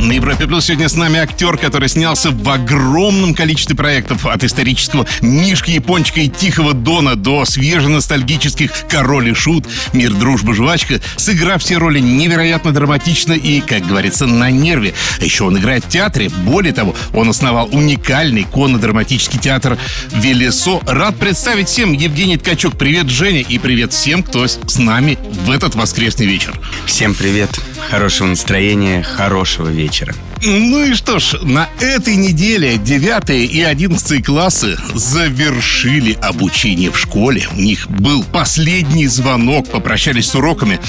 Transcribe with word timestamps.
На 0.00 0.12
Европе 0.12 0.46
Плюс 0.46 0.66
сегодня 0.66 0.88
с 0.88 0.94
нами 0.94 1.18
актер, 1.18 1.58
который 1.58 1.88
снялся 1.88 2.30
в 2.30 2.48
огромном 2.48 3.34
количестве 3.34 3.74
проектов 3.74 4.26
от 4.26 4.44
исторического 4.44 5.06
Мишки 5.20 5.72
Япончика 5.72 6.20
и 6.20 6.28
Тихого 6.28 6.72
Дона 6.72 7.16
до 7.16 7.44
свеженостальгических 7.44 8.70
Король 8.88 9.30
и 9.30 9.34
Шут, 9.34 9.66
Мир, 9.92 10.12
Дружба, 10.14 10.54
Жвачка, 10.54 11.00
сыграв 11.16 11.62
все 11.62 11.78
роли 11.78 11.98
невероятно 11.98 12.72
драматично 12.72 13.32
и, 13.32 13.60
как 13.60 13.86
говорится, 13.86 14.26
на 14.26 14.50
нерве. 14.50 14.94
А 15.20 15.24
еще 15.24 15.44
он 15.44 15.58
играет 15.58 15.84
в 15.84 15.88
театре. 15.88 16.30
Более 16.44 16.72
того, 16.72 16.94
он 17.12 17.28
основал 17.28 17.68
уникальный 17.72 18.44
конно-драматический 18.44 19.40
театр 19.40 19.78
«Велесо». 20.12 20.80
Рад 20.86 21.16
представить 21.16 21.68
всем 21.68 21.92
Евгений 21.92 22.36
Ткачук. 22.36 22.78
Привет, 22.78 23.08
Женя, 23.08 23.40
и 23.40 23.58
привет 23.58 23.92
всем, 23.92 24.22
кто 24.22 24.46
с 24.46 24.78
нами 24.78 25.18
в 25.44 25.50
этот 25.50 25.74
воскресный 25.74 26.26
вечер. 26.26 26.58
Всем 26.86 27.14
привет, 27.14 27.50
хорошего 27.90 28.28
настроения, 28.28 29.02
хорошего 29.02 29.68
вечера. 29.68 30.14
Ну 30.42 30.84
и 30.84 30.94
что 30.94 31.18
ж, 31.18 31.36
на 31.42 31.68
этой 31.80 32.14
неделе 32.14 32.78
9 32.78 33.30
и 33.30 33.62
11 33.62 34.24
классы 34.24 34.78
завершили 34.94 36.12
обучение 36.22 36.92
в 36.92 36.98
школе. 36.98 37.48
У 37.56 37.60
них 37.60 37.88
был 37.90 38.22
последний 38.24 39.08
звонок, 39.08 39.68
попрощались 39.68 40.28
с 40.28 40.34
уроками. 40.34 40.80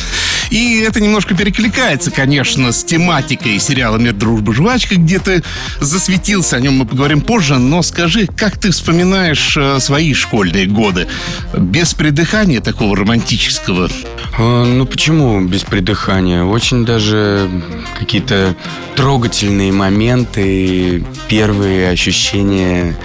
И 0.49 0.80
это 0.80 0.99
немножко 0.99 1.35
перекликается, 1.35 2.12
конечно, 2.12 2.71
с 2.71 2.84
тематикой 2.84 3.59
сериала 3.59 3.98
«Мир, 3.98 4.13
дружба, 4.13 4.53
жвачка», 4.53 4.95
где 4.95 5.20
ты 5.20 5.44
засветился, 5.80 6.55
о 6.55 6.59
нем 6.59 6.77
мы 6.77 6.85
поговорим 6.85 7.22
позже. 7.22 7.58
Но 7.58 7.81
скажи, 7.81 8.27
как 8.27 8.58
ты 8.58 8.72
вспоминаешь 8.72 9.55
э, 9.58 9.80
свои 9.80 10.13
школьные 10.13 10.66
годы? 10.66 11.08
Без 11.55 11.94
придыхания 11.94 12.62
такого 12.62 12.95
романтического. 12.95 13.89
А, 14.38 14.66
ну 14.66 14.86
почему 14.86 15.41
без 15.41 15.64
придыхания? 15.64 16.44
Очень 16.44 16.86
даже 16.86 17.50
какие-то 17.97 18.56
трогательные 18.95 19.72
моменты, 19.72 21.03
первые 21.28 21.89
ощущения 21.89 22.97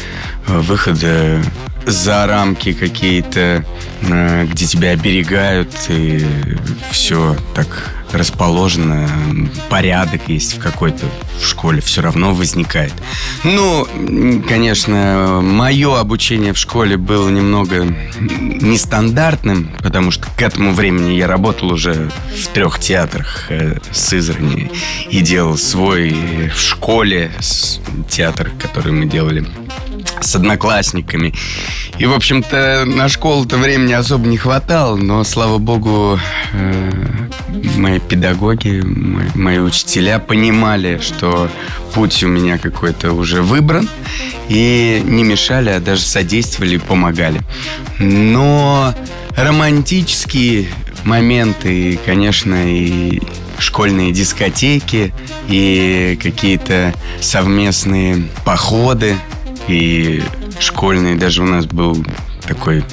э, 0.47 0.59
выхода 0.61 1.43
за 1.87 2.27
рамки 2.27 2.73
какие-то, 2.73 3.65
э, 4.03 4.47
где 4.47 4.67
тебя 4.67 4.91
оберегают, 4.91 5.71
и 5.89 6.25
все 6.91 7.37
так 7.55 7.95
расположено, 8.15 9.09
порядок 9.69 10.23
есть 10.29 10.57
в 10.57 10.61
какой-то 10.61 11.05
школе, 11.43 11.81
все 11.81 12.01
равно 12.01 12.33
возникает. 12.33 12.93
Ну, 13.43 13.87
конечно, 14.49 15.41
мое 15.43 15.99
обучение 15.99 16.53
в 16.53 16.59
школе 16.59 16.97
было 16.97 17.29
немного 17.29 17.85
нестандартным, 18.21 19.71
потому 19.83 20.11
что 20.11 20.29
к 20.37 20.43
этому 20.43 20.73
времени 20.73 21.15
я 21.15 21.27
работал 21.27 21.73
уже 21.73 22.11
в 22.43 22.47
трех 22.49 22.79
театрах 22.79 23.47
э, 23.51 23.79
Сызрани 23.91 24.71
и 25.11 25.21
делал 25.21 25.59
свой 25.59 26.17
в 26.55 26.61
школе 26.61 27.31
театр, 28.09 28.51
который 28.61 28.93
мы 28.93 29.07
делали 29.07 29.45
с 30.25 30.35
одноклассниками. 30.37 31.35
И, 31.99 32.07
в 32.07 32.13
общем-то, 32.13 32.85
на 32.87 33.09
школу-то 33.09 33.57
времени 33.57 33.93
особо 33.93 34.27
не 34.27 34.37
хватало, 34.37 34.97
но, 34.97 35.23
слава 35.25 35.59
богу, 35.59 36.19
э, 36.53 36.91
мои 37.77 38.01
педагоги, 38.01 38.83
мои, 38.85 39.29
мои 39.35 39.59
учителя 39.59 40.19
понимали, 40.19 41.01
что 41.03 41.49
путь 41.95 42.23
у 42.25 42.29
меня 42.29 42.59
какой-то 42.59 43.13
уже 43.13 43.43
выбран, 43.43 43.89
и 44.49 45.03
не 45.05 45.25
мешали, 45.25 45.71
а 45.71 45.81
даже 45.81 46.03
содействовали 46.03 46.77
и 46.77 46.79
помогали. 46.79 47.41
Но 47.99 48.95
романтические 49.37 50.67
моменты, 51.05 51.99
конечно, 52.05 52.55
и 52.67 53.21
школьные 53.59 54.13
дискотеки, 54.13 55.15
и 55.49 56.19
какие-то 56.21 56.93
совместные 57.21 58.25
походы, 58.45 59.17
и 59.69 60.23
школьный 60.59 61.17
даже 61.17 61.43
у 61.43 61.47
нас 61.47 61.67
был 61.67 62.05
такой 62.47 62.85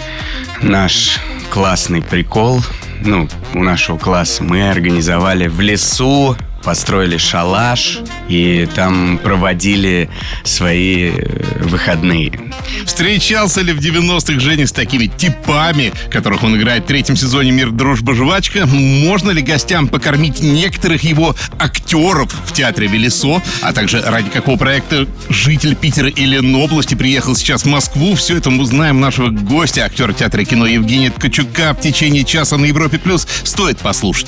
наш 0.61 1.19
классный 1.49 2.01
прикол. 2.01 2.61
Ну, 3.03 3.27
у 3.53 3.63
нашего 3.63 3.97
класса 3.97 4.43
мы 4.43 4.69
организовали 4.69 5.47
в 5.47 5.59
лесу, 5.59 6.35
построили 6.63 7.17
шалаш 7.17 7.99
и 8.29 8.67
там 8.75 9.17
проводили 9.17 10.09
свои 10.43 11.11
э, 11.11 11.63
выходные. 11.63 12.51
Встречался 12.85 13.61
ли 13.61 13.73
в 13.73 13.79
90-х 13.79 14.39
Женя 14.39 14.67
с 14.67 14.71
такими 14.71 15.07
типами, 15.07 15.91
которых 16.09 16.43
он 16.43 16.55
играет 16.57 16.83
в 16.83 16.87
третьем 16.87 17.15
сезоне 17.15 17.51
«Мир, 17.51 17.71
дружба, 17.71 18.13
жвачка»? 18.13 18.65
Можно 18.65 19.31
ли 19.31 19.41
гостям 19.41 19.87
покормить 19.87 20.41
некоторых 20.41 21.03
его 21.03 21.35
актеров 21.59 22.31
в 22.45 22.53
театре 22.53 22.87
«Велесо», 22.87 23.41
а 23.61 23.73
также 23.73 24.01
ради 24.01 24.29
какого 24.29 24.57
проекта 24.57 25.07
житель 25.29 25.75
Питера 25.75 26.09
или 26.09 26.37
области 26.55 26.95
приехал 26.95 27.35
сейчас 27.35 27.63
в 27.63 27.67
Москву? 27.67 28.15
Все 28.15 28.37
это 28.37 28.49
мы 28.49 28.63
узнаем 28.63 28.99
нашего 28.99 29.29
гостя, 29.29 29.85
актера 29.85 30.13
театра 30.13 30.41
и 30.41 30.45
кино 30.45 30.65
Евгения 30.65 31.11
Ткачука 31.11 31.73
в 31.73 31.81
течение 31.81 32.23
часа 32.23 32.57
на 32.57 32.65
Европе+. 32.65 32.97
плюс. 32.97 33.27
Стоит 33.43 33.79
послушать. 33.79 34.27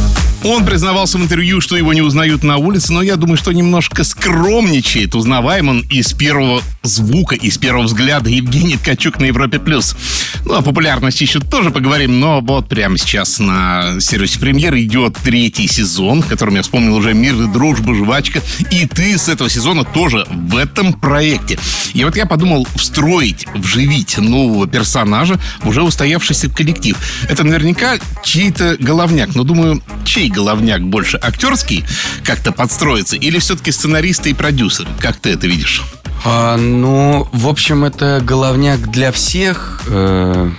Он 0.43 0.65
признавался 0.65 1.19
в 1.19 1.21
интервью, 1.21 1.61
что 1.61 1.77
его 1.77 1.93
не 1.93 2.01
узнают 2.01 2.43
на 2.43 2.57
улице, 2.57 2.91
но 2.93 3.03
я 3.03 3.15
думаю, 3.15 3.37
что 3.37 3.51
немножко 3.51 4.03
скромничает. 4.03 5.13
Узнаваем 5.13 5.69
он 5.69 5.81
из 5.81 6.13
первого 6.13 6.63
звука, 6.81 7.35
из 7.35 7.59
первого 7.59 7.83
взгляда 7.83 8.29
Евгений 8.31 8.75
Ткачук 8.75 9.19
на 9.19 9.25
Европе+. 9.25 9.59
плюс. 9.59 9.95
Ну, 10.43 10.55
о 10.55 10.63
популярности 10.63 11.23
еще 11.23 11.39
тоже 11.39 11.69
поговорим, 11.69 12.19
но 12.19 12.41
вот 12.41 12.67
прямо 12.67 12.97
сейчас 12.97 13.37
на 13.37 14.01
сервисе 14.01 14.39
премьер 14.39 14.75
идет 14.77 15.15
третий 15.23 15.67
сезон, 15.67 16.23
в 16.23 16.27
котором 16.27 16.55
я 16.55 16.63
вспомнил 16.63 16.95
уже 16.95 17.13
«Мир 17.13 17.35
и 17.39 17.47
дружба, 17.47 17.93
жвачка». 17.93 18.41
И 18.71 18.87
ты 18.87 19.19
с 19.19 19.29
этого 19.29 19.47
сезона 19.47 19.83
тоже 19.83 20.25
в 20.31 20.55
этом 20.55 20.93
проекте. 20.93 21.59
И 21.93 22.03
вот 22.03 22.15
я 22.15 22.25
подумал 22.25 22.67
встроить, 22.75 23.45
вживить 23.53 24.17
нового 24.17 24.67
персонажа 24.67 25.39
в 25.61 25.69
уже 25.69 25.83
устоявшийся 25.83 26.49
коллектив. 26.49 26.97
Это 27.29 27.43
наверняка 27.43 27.99
чей-то 28.23 28.75
головняк, 28.79 29.35
но 29.35 29.43
думаю, 29.43 29.83
чей 30.03 30.30
головняк 30.31 30.81
больше 30.81 31.19
актерский 31.21 31.85
как-то 32.23 32.51
подстроится 32.51 33.15
или 33.15 33.39
все-таки 33.39 33.71
сценаристы 33.71 34.31
и 34.31 34.33
продюсеры? 34.33 34.89
Как 34.99 35.17
ты 35.17 35.31
это 35.31 35.47
видишь? 35.47 35.83
А, 36.23 36.57
ну, 36.57 37.27
в 37.31 37.47
общем, 37.47 37.83
это 37.83 38.21
головняк 38.23 38.91
для 38.91 39.11
всех. 39.11 39.81
э, 39.87 40.51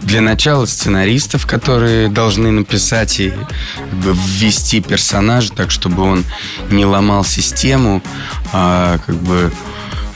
для 0.00 0.20
начала 0.22 0.64
сценаристов, 0.64 1.46
которые 1.46 2.08
должны 2.08 2.50
написать 2.50 3.20
и 3.20 3.32
ввести 3.92 4.80
персонажа 4.80 5.52
так, 5.52 5.70
чтобы 5.70 6.02
он 6.02 6.24
не 6.70 6.86
ломал 6.86 7.24
систему, 7.24 8.02
а 8.52 8.98
как 9.04 9.16
бы 9.16 9.52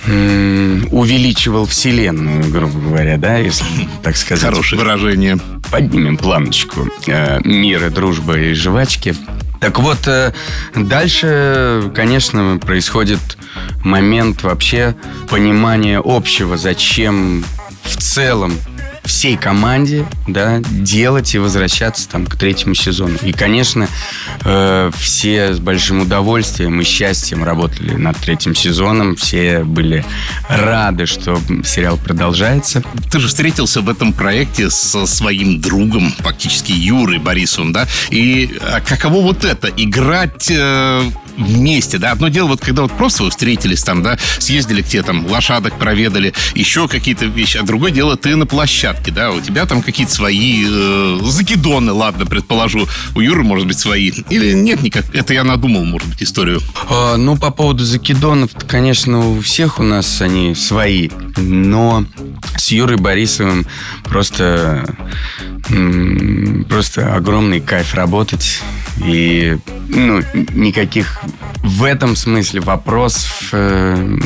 увеличивал 0.06 1.66
вселенную, 1.66 2.50
грубо 2.50 2.78
говоря, 2.78 3.16
да, 3.16 3.36
если 3.36 3.64
так 4.02 4.16
сказать. 4.16 4.44
Хорошее 4.44 4.80
выражение. 4.80 5.38
Поднимем 5.70 6.16
планочку 6.16 6.88
э, 7.06 7.40
мира, 7.44 7.88
дружбы 7.88 8.50
и 8.50 8.54
жвачки. 8.54 9.14
Так 9.60 9.78
вот, 9.78 10.08
э, 10.08 10.32
дальше, 10.74 11.92
конечно, 11.94 12.58
происходит 12.60 13.20
момент 13.84 14.42
вообще 14.42 14.96
понимания 15.30 16.00
общего, 16.04 16.56
зачем 16.56 17.44
в 17.84 17.96
целом 17.96 18.52
всей 19.04 19.36
команде, 19.36 20.06
да, 20.28 20.60
делать 20.60 21.34
и 21.34 21.38
возвращаться 21.38 22.08
там 22.08 22.26
к 22.26 22.36
третьему 22.36 22.74
сезону. 22.74 23.16
И, 23.22 23.32
конечно, 23.32 23.88
э, 24.44 24.90
все 24.96 25.54
с 25.54 25.58
большим 25.58 26.02
удовольствием 26.02 26.80
и 26.80 26.84
счастьем 26.84 27.42
работали 27.44 27.94
над 27.94 28.16
третьим 28.18 28.54
сезоном. 28.54 29.16
Все 29.16 29.64
были 29.64 30.04
рады, 30.48 31.06
что 31.06 31.40
сериал 31.64 31.96
продолжается. 31.96 32.82
Ты 33.10 33.18
же 33.18 33.28
встретился 33.28 33.80
в 33.80 33.88
этом 33.88 34.12
проекте 34.12 34.70
со 34.70 35.06
своим 35.06 35.60
другом, 35.60 36.12
фактически 36.18 36.72
Юрой 36.72 37.18
Борисовым, 37.18 37.72
да? 37.72 37.86
И 38.10 38.56
а 38.62 38.80
каково 38.80 39.22
вот 39.22 39.44
это? 39.44 39.68
Играть 39.76 40.50
э, 40.50 41.02
вместе, 41.36 41.98
да. 41.98 42.12
Одно 42.12 42.28
дело, 42.28 42.48
вот 42.48 42.60
когда 42.60 42.82
вот 42.82 42.92
просто 42.92 43.24
вы 43.24 43.30
встретились 43.30 43.82
там, 43.82 44.02
да, 44.02 44.18
съездили 44.38 44.82
к 44.82 44.86
тебе 44.86 45.02
там, 45.02 45.26
лошадок 45.26 45.78
проведали, 45.78 46.32
еще 46.54 46.88
какие-то 46.88 47.26
вещи. 47.26 47.58
А 47.58 47.62
другое 47.62 47.90
дело, 47.90 48.16
ты 48.16 48.36
на 48.36 48.46
площадке, 48.46 49.10
да, 49.10 49.30
у 49.30 49.40
тебя 49.40 49.66
там 49.66 49.82
какие-то 49.82 50.12
свои 50.12 50.64
э, 50.68 51.20
закидоны, 51.22 51.92
ладно, 51.92 52.26
предположу. 52.26 52.86
У 53.14 53.20
Юры, 53.20 53.42
может 53.42 53.66
быть, 53.66 53.78
свои. 53.78 54.10
Или 54.30 54.52
нет 54.52 54.82
никак. 54.82 55.14
Это 55.14 55.34
я 55.34 55.44
надумал, 55.44 55.84
может 55.84 56.08
быть, 56.08 56.22
историю. 56.22 56.60
А, 56.88 57.16
ну, 57.16 57.36
по 57.36 57.50
поводу 57.50 57.84
закидонов, 57.84 58.50
конечно, 58.66 59.28
у 59.30 59.40
всех 59.40 59.78
у 59.78 59.82
нас 59.82 60.20
они 60.20 60.54
свои. 60.54 61.10
Но 61.36 62.04
с 62.56 62.70
Юрой 62.70 62.96
Борисовым 62.96 63.66
просто, 64.04 64.84
просто 66.68 67.14
огромный 67.14 67.60
кайф 67.60 67.94
работать. 67.94 68.60
И 69.04 69.58
ну, 69.88 70.22
никаких 70.54 71.20
в 71.62 71.84
этом 71.84 72.16
смысле 72.16 72.60
вопросов 72.60 73.48
э, 73.52 74.18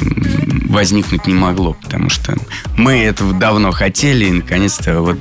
возникнуть 0.68 1.26
не 1.26 1.34
могло, 1.34 1.74
потому 1.74 2.08
что 2.08 2.34
мы 2.76 2.98
этого 2.98 3.32
давно 3.32 3.72
хотели, 3.72 4.26
и 4.26 4.32
наконец-то 4.32 5.00
вот 5.00 5.18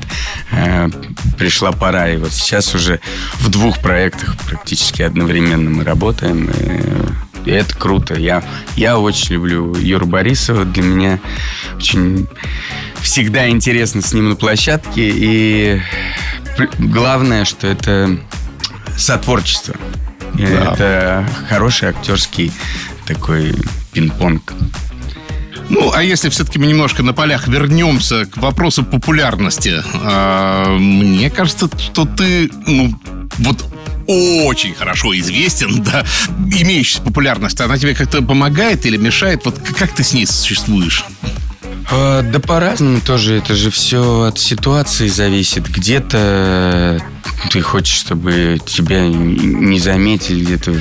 э, 0.51 0.89
пришла 1.37 1.71
пора. 1.71 2.09
И 2.09 2.17
вот 2.17 2.31
сейчас 2.31 2.73
уже 2.75 2.99
в 3.35 3.49
двух 3.49 3.79
проектах 3.79 4.37
практически 4.45 5.01
одновременно 5.01 5.69
мы 5.69 5.83
работаем. 5.83 6.49
И, 6.49 7.49
и 7.49 7.51
это 7.51 7.75
круто. 7.75 8.15
Я, 8.15 8.43
я 8.75 8.97
очень 8.97 9.35
люблю 9.35 9.75
Юру 9.75 10.05
Борисова. 10.05 10.65
Для 10.65 10.83
меня 10.83 11.19
очень 11.75 12.27
всегда 13.01 13.49
интересно 13.49 14.01
с 14.01 14.13
ним 14.13 14.29
на 14.29 14.35
площадке. 14.35 15.11
И 15.13 15.81
главное, 16.79 17.45
что 17.45 17.67
это 17.67 18.17
сотворчество. 18.97 19.75
Да. 20.33 20.43
Это 20.43 21.29
хороший 21.49 21.89
актерский 21.89 22.51
такой 23.05 23.55
пинг-понг. 23.93 24.53
Ну, 25.69 25.91
а 25.93 26.03
если 26.03 26.29
все-таки 26.29 26.59
мы 26.59 26.67
немножко 26.67 27.01
на 27.01 27.13
полях 27.13 27.47
вернемся 27.47 28.25
к 28.25 28.37
вопросу 28.37 28.83
популярности, 28.83 29.81
э, 29.93 30.77
мне 30.77 31.29
кажется, 31.31 31.69
что 31.77 32.05
ты, 32.05 32.51
ну, 32.67 32.93
вот 33.39 33.65
очень 34.07 34.75
хорошо 34.75 35.17
известен, 35.17 35.83
да, 35.91 36.05
имеющий 36.37 37.01
популярность, 37.01 37.59
она 37.61 37.77
тебе 37.77 37.95
как-то 37.95 38.21
помогает 38.21 38.85
или 38.85 38.97
мешает? 38.97 39.45
Вот 39.45 39.57
как 39.59 39.91
ты 39.91 40.03
с 40.03 40.13
ней 40.13 40.27
существуешь? 40.27 41.03
А, 41.91 42.21
да 42.21 42.39
по-разному 42.39 43.01
тоже. 43.01 43.37
Это 43.37 43.55
же 43.55 43.71
все 43.71 44.23
от 44.23 44.39
ситуации 44.39 45.07
зависит. 45.07 45.67
Где-то 45.69 47.01
ты 47.49 47.61
хочешь, 47.61 47.95
чтобы 47.95 48.59
тебя 48.65 49.07
не 49.07 49.79
заметили 49.79 50.43
где-то 50.43 50.73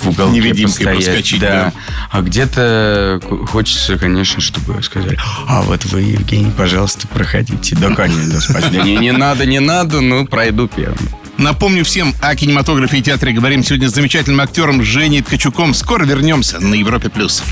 в 0.00 0.08
уголке 0.08 0.36
Невидимкой 0.36 0.64
постоять. 0.64 1.04
проскочить, 1.04 1.40
да. 1.40 1.48
да. 1.48 1.72
А 2.10 2.20
где-то 2.22 3.20
хочется, 3.50 3.98
конечно, 3.98 4.40
чтобы 4.40 4.82
сказали, 4.82 5.18
а 5.46 5.62
вот 5.62 5.84
вы, 5.86 6.02
Евгений, 6.02 6.50
пожалуйста, 6.56 7.06
проходите. 7.08 7.76
Да, 7.76 7.94
конечно, 7.94 8.40
спасибо. 8.40 8.82
Не, 8.82 8.96
не 8.96 9.12
надо, 9.12 9.46
не 9.46 9.60
надо, 9.60 10.00
ну, 10.00 10.26
пройду 10.26 10.68
первым. 10.68 10.98
Напомню 11.38 11.84
всем 11.84 12.14
о 12.20 12.34
кинематографе 12.34 12.98
и 12.98 13.02
театре. 13.02 13.32
Говорим 13.32 13.62
сегодня 13.62 13.88
с 13.88 13.94
замечательным 13.94 14.40
актером 14.40 14.82
Женей 14.82 15.22
Ткачуком. 15.22 15.72
Скоро 15.72 16.04
вернемся 16.04 16.58
на 16.58 16.74
Европе+. 16.74 17.08
плюс. 17.10 17.44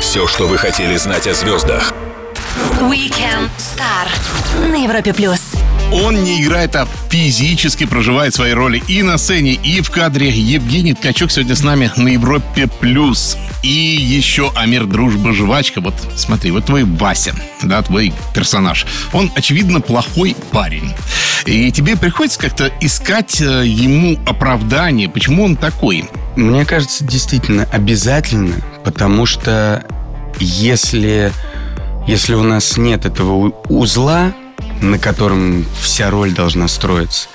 Все, 0.00 0.26
что 0.28 0.46
вы 0.46 0.56
хотели 0.56 0.96
знать 0.96 1.26
о 1.26 1.34
звездах. 1.34 1.92
Weekend 2.80 3.50
Star 3.58 4.08
на 4.68 4.84
Европе 4.84 5.12
плюс. 5.12 5.49
Он 5.92 6.22
не 6.22 6.42
играет, 6.42 6.76
а 6.76 6.86
физически 7.08 7.84
проживает 7.84 8.32
свои 8.32 8.52
роли 8.52 8.80
и 8.86 9.02
на 9.02 9.18
сцене, 9.18 9.54
и 9.54 9.80
в 9.80 9.90
кадре. 9.90 10.30
Евгений 10.30 10.94
Ткачук 10.94 11.32
сегодня 11.32 11.56
с 11.56 11.64
нами 11.64 11.90
на 11.96 12.08
Европе 12.08 12.68
плюс. 12.68 13.36
И 13.64 13.68
еще 13.68 14.52
Амир 14.54 14.86
Дружба 14.86 15.32
Жвачка. 15.32 15.80
Вот 15.80 15.94
смотри, 16.14 16.52
вот 16.52 16.66
твой 16.66 16.84
Вася, 16.84 17.34
да, 17.62 17.82
твой 17.82 18.12
персонаж. 18.32 18.86
Он, 19.12 19.32
очевидно, 19.34 19.80
плохой 19.80 20.36
парень. 20.52 20.94
И 21.44 21.72
тебе 21.72 21.96
приходится 21.96 22.38
как-то 22.38 22.70
искать 22.80 23.40
э, 23.40 23.66
ему 23.66 24.16
оправдание, 24.26 25.08
почему 25.08 25.44
он 25.44 25.56
такой. 25.56 26.08
Мне 26.36 26.64
кажется, 26.64 27.04
действительно 27.04 27.66
обязательно, 27.72 28.56
потому 28.84 29.26
что 29.26 29.84
если, 30.38 31.32
если 32.06 32.34
у 32.34 32.44
нас 32.44 32.76
нет 32.76 33.06
этого 33.06 33.52
узла, 33.68 34.32
на 34.80 34.98
котором 34.98 35.64
вся 35.80 36.10
роль 36.10 36.32
должна 36.32 36.68
строиться, 36.68 37.28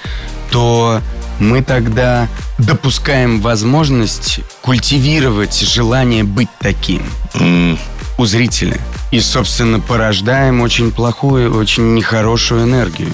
то 0.51 1.01
мы 1.39 1.61
тогда 1.61 2.27
допускаем 2.57 3.41
возможность 3.41 4.39
культивировать 4.61 5.59
желание 5.59 6.23
быть 6.23 6.49
таким 6.59 7.03
mm. 7.33 7.77
у 8.17 8.25
зрителя. 8.25 8.79
И, 9.11 9.19
собственно, 9.19 9.79
порождаем 9.79 10.61
очень 10.61 10.91
плохую, 10.91 11.55
очень 11.55 11.93
нехорошую 11.93 12.63
энергию, 12.63 13.11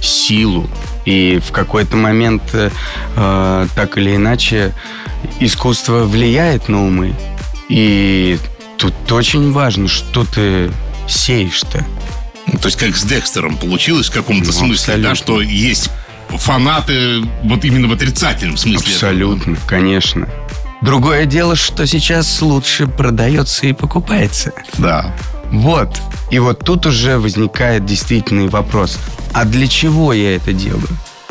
силу. 0.00 0.68
И 1.04 1.40
в 1.46 1.52
какой-то 1.52 1.96
момент, 1.96 2.42
э, 2.52 3.66
так 3.74 3.98
или 3.98 4.16
иначе, 4.16 4.74
искусство 5.40 6.04
влияет 6.04 6.68
на 6.68 6.84
умы. 6.84 7.14
И 7.68 8.38
тут 8.76 8.94
очень 9.10 9.52
важно, 9.52 9.88
что 9.88 10.24
ты 10.24 10.70
сеешь-то. 11.08 11.84
Ну, 12.46 12.58
то 12.58 12.66
есть 12.66 12.78
как 12.78 12.96
с 12.96 13.04
Декстером 13.04 13.56
получилось 13.56 14.08
в 14.08 14.12
каком-то 14.12 14.46
ну, 14.46 14.52
смысле, 14.52 14.94
абсолютно. 14.94 15.08
да, 15.08 15.14
что 15.14 15.40
есть 15.40 15.90
фанаты 16.28 17.20
вот 17.44 17.64
именно 17.64 17.88
в 17.88 17.92
отрицательном 17.92 18.56
смысле. 18.56 18.92
Абсолютно, 18.94 19.52
этого. 19.52 19.66
конечно. 19.66 20.28
Другое 20.80 21.26
дело, 21.26 21.54
что 21.54 21.86
сейчас 21.86 22.42
лучше 22.42 22.86
продается 22.86 23.66
и 23.66 23.72
покупается. 23.72 24.52
Да. 24.78 25.14
Вот. 25.52 26.00
И 26.30 26.38
вот 26.38 26.64
тут 26.64 26.86
уже 26.86 27.18
возникает 27.18 27.84
действительный 27.84 28.48
вопрос. 28.48 28.98
А 29.32 29.44
для 29.44 29.68
чего 29.68 30.12
я 30.12 30.36
это 30.36 30.52
делаю? 30.52 30.88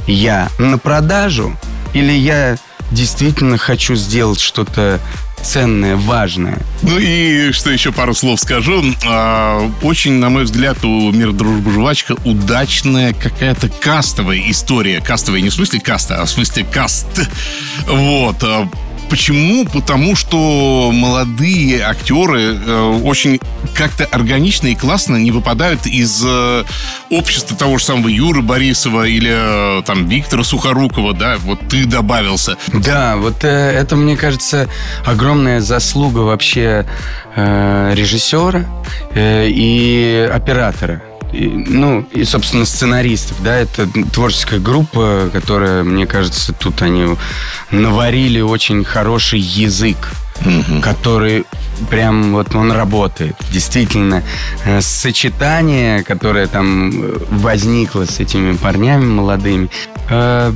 Я 0.08 0.50
на 0.58 0.78
продажу? 0.78 1.58
Или 1.94 2.14
я 2.14 2.58
действительно 2.92 3.58
хочу 3.58 3.96
сделать 3.96 4.40
что-то 4.40 5.00
ценное, 5.42 5.96
важное. 5.96 6.60
Ну 6.82 6.98
и 6.98 7.52
что 7.52 7.70
еще 7.70 7.92
пару 7.92 8.14
слов 8.14 8.40
скажу. 8.40 8.84
А, 9.06 9.70
очень, 9.82 10.14
на 10.14 10.30
мой 10.30 10.44
взгляд, 10.44 10.84
у 10.84 11.12
Мир 11.12 11.32
Дружба 11.32 11.72
Жвачка 11.72 12.16
удачная 12.26 13.14
какая-то 13.14 13.70
кастовая 13.70 14.42
история. 14.48 15.02
Кастовая 15.02 15.42
не 15.42 15.50
в 15.50 15.54
смысле 15.54 15.80
каста, 15.80 16.22
а 16.22 16.26
в 16.26 16.30
смысле 16.30 16.66
каст. 16.66 17.08
Вот. 17.88 18.44
Почему? 19.12 19.66
Потому 19.66 20.16
что 20.16 20.90
молодые 20.94 21.82
актеры 21.82 22.56
э, 22.56 23.02
очень 23.04 23.42
как-то 23.76 24.06
органично 24.06 24.68
и 24.68 24.76
классно 24.76 25.18
не 25.18 25.32
выпадают 25.32 25.86
из 25.86 26.24
э, 26.26 26.64
общества 27.10 27.58
того 27.58 27.78
же 27.78 27.84
самого 27.84 28.08
Юры 28.08 28.42
Борисова 28.42 29.06
или 29.06 29.80
э, 29.80 29.84
там 29.84 30.08
Виктора 30.08 30.46
Сухорукова, 30.46 31.14
да, 31.14 31.36
вот 31.40 31.60
ты 31.68 31.86
добавился. 31.86 32.56
Да, 32.68 33.18
вот 33.18 33.44
э, 33.44 33.48
это, 33.50 33.98
мне 33.98 34.16
кажется, 34.16 34.70
огромная 35.06 35.60
заслуга 35.60 36.20
вообще 36.20 36.86
э, 37.36 37.92
режиссера 37.94 38.66
э, 39.14 39.50
и 39.50 40.30
оператора 40.34 41.02
и, 41.32 41.48
ну, 41.48 42.06
и, 42.12 42.24
собственно, 42.24 42.66
сценаристов, 42.66 43.42
да, 43.42 43.56
это 43.56 43.88
творческая 44.12 44.60
группа, 44.60 45.30
которая, 45.32 45.84
мне 45.84 46.06
кажется, 46.06 46.54
тут 46.54 46.82
они 46.82 47.16
наварили 47.72 48.42
очень 48.42 48.84
хороший 48.84 49.40
язык, 49.40 50.12
угу. 50.46 50.82
который 50.82 51.46
прям 51.90 52.34
вот 52.34 52.54
он 52.56 52.72
работает. 52.72 53.36
Действительно, 53.52 54.24
э, 54.66 54.82
сочетание, 54.82 56.04
которое 56.04 56.48
там 56.48 56.92
э, 56.92 57.18
возникло 57.30 58.06
с 58.06 58.20
этими 58.20 58.54
парнями 58.54 59.06
молодыми, 59.06 59.70
э, 60.10 60.54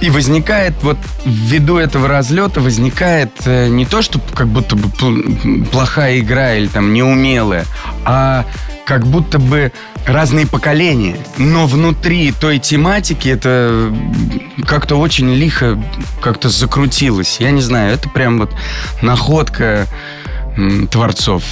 и 0.00 0.10
возникает 0.10 0.74
вот 0.82 0.98
ввиду 1.24 1.78
этого 1.78 2.06
разлета 2.06 2.60
возникает 2.60 3.46
не 3.46 3.86
то, 3.86 4.02
что 4.02 4.20
как 4.34 4.46
будто 4.46 4.76
бы 4.76 4.90
плохая 5.72 6.18
игра 6.18 6.54
или 6.54 6.66
там 6.66 6.92
неумелая, 6.92 7.64
а 8.04 8.44
как 8.86 9.04
будто 9.04 9.38
бы 9.38 9.72
разные 10.06 10.46
поколения. 10.46 11.16
Но 11.36 11.66
внутри 11.66 12.32
той 12.32 12.58
тематики 12.58 13.28
это 13.28 13.92
как-то 14.66 14.96
очень 14.96 15.34
лихо 15.34 15.78
как-то 16.22 16.48
закрутилось. 16.48 17.38
Я 17.40 17.50
не 17.50 17.60
знаю, 17.60 17.92
это 17.92 18.08
прям 18.08 18.38
вот 18.38 18.54
находка 19.02 19.86
творцов. 20.90 21.42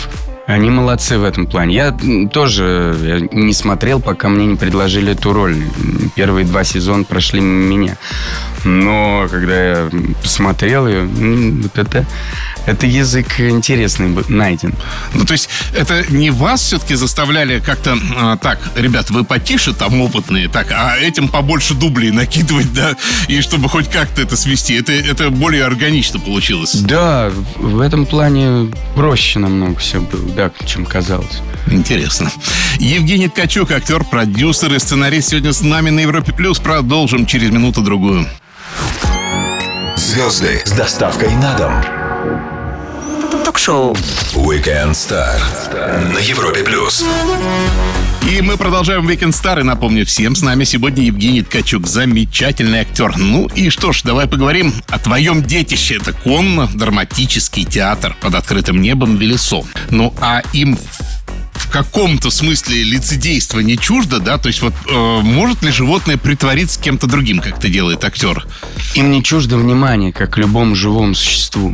Они 0.46 0.68
молодцы 0.68 1.18
в 1.18 1.24
этом 1.24 1.46
плане. 1.46 1.74
Я 1.74 1.96
тоже 2.30 3.28
не 3.32 3.54
смотрел, 3.54 3.98
пока 3.98 4.28
мне 4.28 4.46
не 4.46 4.56
предложили 4.56 5.12
эту 5.12 5.32
роль. 5.32 5.56
Первые 6.14 6.44
два 6.44 6.64
сезона 6.64 7.04
прошли 7.04 7.40
меня. 7.40 7.96
Но 8.62 9.26
когда 9.30 9.54
я 9.54 9.90
посмотрел 10.22 10.86
ее, 10.86 11.04
вот 11.04 11.78
это, 11.78 12.04
Это 12.66 12.86
язык 12.86 13.40
интересный 13.40 14.08
бы- 14.08 14.24
найден. 14.28 14.74
Ну, 15.12 15.24
то 15.24 15.32
есть, 15.32 15.48
это 15.76 16.04
не 16.10 16.30
вас 16.30 16.62
все-таки 16.62 16.94
заставляли 16.94 17.60
как-то 17.60 17.98
а, 18.16 18.36
так, 18.36 18.58
ребят, 18.74 19.10
вы 19.10 19.24
потише 19.24 19.72
там 19.74 20.00
опытные, 20.00 20.48
так, 20.48 20.68
а 20.70 20.96
этим 20.96 21.28
побольше 21.28 21.74
дублей 21.74 22.10
накидывать, 22.10 22.72
да, 22.72 22.96
и 23.28 23.40
чтобы 23.40 23.68
хоть 23.68 23.90
как-то 23.90 24.22
это 24.22 24.36
свести. 24.36 24.74
Это, 24.74 24.92
это 24.92 25.30
более 25.30 25.64
органично 25.64 26.18
получилось. 26.18 26.74
Да, 26.74 27.30
в 27.56 27.80
этом 27.80 28.06
плане 28.06 28.72
проще 28.94 29.38
намного 29.38 29.78
все 29.78 30.00
было, 30.00 30.28
да, 30.30 30.50
чем 30.66 30.86
казалось. 30.86 31.40
Интересно. 31.66 32.30
Евгений 32.78 33.28
Ткачук, 33.28 33.70
актер, 33.70 34.04
продюсер 34.04 34.72
и 34.74 34.78
сценарист 34.78 35.30
сегодня 35.30 35.52
с 35.52 35.60
нами 35.62 35.90
на 35.90 36.00
Европе 36.00 36.32
Плюс. 36.32 36.58
Продолжим 36.58 37.26
через 37.26 37.50
минуту-другую. 37.50 38.26
Звезды 39.96 40.62
с 40.64 40.72
доставкой 40.72 41.34
на 41.36 41.56
дом. 41.56 41.93
Ток-шоу. 43.54 43.92
Weekend 44.34 44.94
Star 44.94 45.38
на 46.12 46.18
Европе 46.18 46.64
плюс. 46.64 47.04
И 48.28 48.40
мы 48.40 48.56
продолжаем 48.56 49.08
Weekend 49.08 49.30
Star. 49.30 49.60
И 49.60 49.62
напомню 49.62 50.04
всем, 50.04 50.34
с 50.34 50.42
нами 50.42 50.64
сегодня 50.64 51.04
Евгений 51.04 51.42
Ткачук, 51.42 51.86
замечательный 51.86 52.80
актер. 52.80 53.16
Ну 53.16 53.46
и 53.54 53.70
что 53.70 53.92
ж, 53.92 54.02
давай 54.02 54.26
поговорим 54.26 54.74
о 54.88 54.98
твоем 54.98 55.40
детище. 55.40 55.98
Это 55.98 56.12
конно-драматический 56.12 57.64
театр 57.64 58.16
под 58.20 58.34
открытым 58.34 58.82
небом 58.82 59.18
Велесо. 59.18 59.64
Ну 59.88 60.12
а 60.20 60.42
им 60.52 60.76
в 61.52 61.70
каком-то 61.70 62.30
смысле 62.30 62.82
лицедейство 62.82 63.60
не 63.60 63.78
чуждо, 63.78 64.18
да? 64.18 64.36
То 64.36 64.48
есть 64.48 64.62
вот 64.62 64.74
э, 64.90 65.20
может 65.22 65.62
ли 65.62 65.70
животное 65.70 66.16
притвориться 66.16 66.80
кем-то 66.80 67.06
другим, 67.06 67.38
как 67.38 67.58
это 67.58 67.68
делает 67.68 68.04
актер? 68.04 68.48
Им 68.96 69.12
не 69.12 69.22
чуждо 69.22 69.56
внимание, 69.58 70.12
как 70.12 70.38
любому 70.38 70.74
живому 70.74 71.14
существу. 71.14 71.72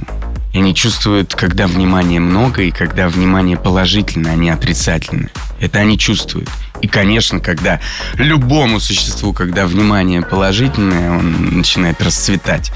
И 0.53 0.59
они 0.59 0.75
чувствуют, 0.75 1.35
когда 1.35 1.67
внимания 1.67 2.19
много 2.19 2.63
и 2.63 2.71
когда 2.71 3.09
внимание 3.09 3.57
положительное, 3.57 4.33
а 4.33 4.37
не 4.37 4.51
отрицательное. 4.51 5.31
Это 5.61 5.79
они 5.79 5.97
чувствуют. 5.97 6.49
И, 6.81 6.89
конечно, 6.89 7.41
когда 7.41 7.81
любому 8.15 8.81
существу, 8.81 9.33
когда 9.33 9.67
внимание 9.67 10.23
положительное, 10.23 11.11
он 11.11 11.59
начинает 11.59 12.01
расцветать. 12.03 12.73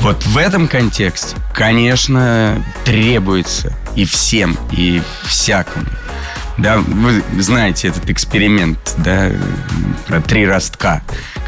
Вот 0.00 0.24
в 0.26 0.36
этом 0.36 0.68
контексте, 0.68 1.36
конечно, 1.54 2.62
требуется 2.84 3.74
и 3.94 4.04
всем, 4.04 4.56
и 4.72 5.02
всякому. 5.24 5.86
Да, 6.58 6.78
вы 6.78 7.22
знаете 7.38 7.88
этот 7.88 8.08
эксперимент, 8.08 8.78
да, 8.98 9.30
про 10.06 10.20
три 10.22 10.46
ростка, 10.46 11.02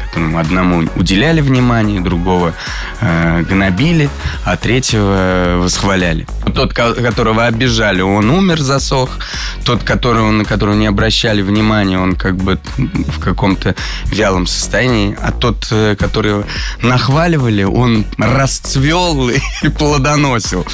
которому 0.05 0.37
одному 0.37 0.87
уделяли 0.95 1.41
внимание, 1.41 1.99
другого 1.99 2.53
э, 3.01 3.41
гнобили, 3.49 4.09
а 4.45 4.55
третьего 4.55 5.57
восхваляли. 5.63 6.27
Тот, 6.53 6.73
ко- 6.73 6.93
которого 6.93 7.45
обижали, 7.47 8.01
он 8.01 8.29
умер, 8.29 8.59
засох. 8.59 9.17
Тот, 9.65 9.83
которого, 9.83 10.29
на 10.31 10.45
которого 10.45 10.75
не 10.75 10.85
обращали 10.87 11.41
внимания, 11.41 11.97
он 11.99 12.15
как 12.15 12.35
бы 12.37 12.59
в 12.77 13.19
каком-то 13.19 13.73
вялом 14.05 14.45
состоянии. 14.45 15.17
А 15.21 15.31
тот, 15.31 15.67
э, 15.71 15.95
которого 15.97 16.45
нахваливали, 16.83 17.63
он 17.63 18.05
расцвел 18.19 19.29
и 19.63 19.69
плодоносил. 19.69 20.65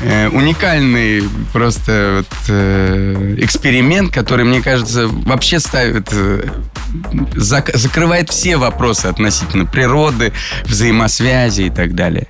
Э, 0.00 0.28
уникальный 0.28 1.22
просто 1.52 2.16
вот, 2.18 2.36
э, 2.48 3.36
эксперимент, 3.38 3.53
который, 4.10 4.44
мне 4.44 4.60
кажется, 4.60 5.08
вообще 5.08 5.60
ставит, 5.60 6.08
э, 6.12 6.46
зак- 7.34 7.76
закрывает 7.76 8.30
все 8.30 8.56
вопросы 8.56 9.06
относительно 9.06 9.66
природы, 9.66 10.32
взаимосвязи 10.64 11.62
и 11.62 11.70
так 11.70 11.94
далее. 11.94 12.26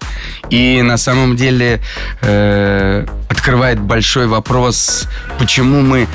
И 0.51 0.83
на 0.83 0.97
самом 0.97 1.37
деле 1.37 1.81
э, 2.23 3.07
открывает 3.29 3.81
большой 3.81 4.27
вопрос, 4.27 5.09
почему 5.39 5.83
мы 5.83 6.09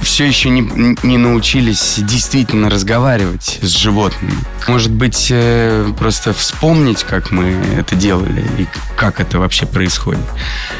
все 0.00 0.24
еще 0.24 0.48
не, 0.48 0.96
не 1.02 1.18
научились 1.18 1.96
действительно 1.98 2.70
разговаривать 2.70 3.58
с 3.62 3.76
животными. 3.76 4.34
Может 4.68 4.90
быть, 4.92 5.28
э, 5.30 5.92
просто 5.98 6.32
вспомнить, 6.32 7.04
как 7.04 7.30
мы 7.30 7.50
это 7.76 7.94
делали 7.94 8.44
и 8.58 8.66
как 8.96 9.20
это 9.20 9.38
вообще 9.38 9.66
происходит. 9.66 10.24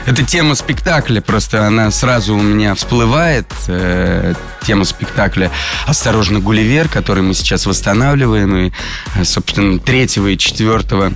Эта 0.06 0.24
тема 0.24 0.54
спектакля, 0.54 1.20
просто 1.20 1.66
она 1.66 1.90
сразу 1.90 2.34
у 2.34 2.42
меня 2.42 2.74
всплывает. 2.74 3.46
Э, 3.68 4.34
Тема 4.64 4.84
спектакля 4.84 5.50
«Осторожно, 5.86 6.38
Гулливер», 6.38 6.88
который 6.88 7.24
мы 7.24 7.34
сейчас 7.34 7.66
восстанавливаем. 7.66 8.56
И, 8.56 8.72
э, 9.16 9.24
собственно, 9.24 9.80
3 9.80 10.32
и 10.32 10.38
4 10.38 11.14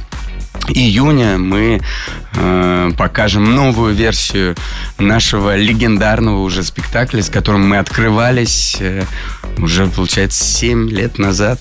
июня 0.71 1.39
мы 1.39 1.81
э, 2.35 2.91
покажем 2.97 3.55
новую 3.55 3.95
версию 3.95 4.57
нашего 4.99 5.57
легендарного 5.57 6.43
уже 6.43 6.63
спектакля, 6.63 7.23
с 7.23 7.29
которым 7.29 7.69
мы 7.69 7.79
открывались 7.79 8.77
э, 8.81 9.05
уже, 9.59 9.87
получается, 9.87 10.43
7 10.43 10.91
лет 10.91 11.19
назад. 11.19 11.61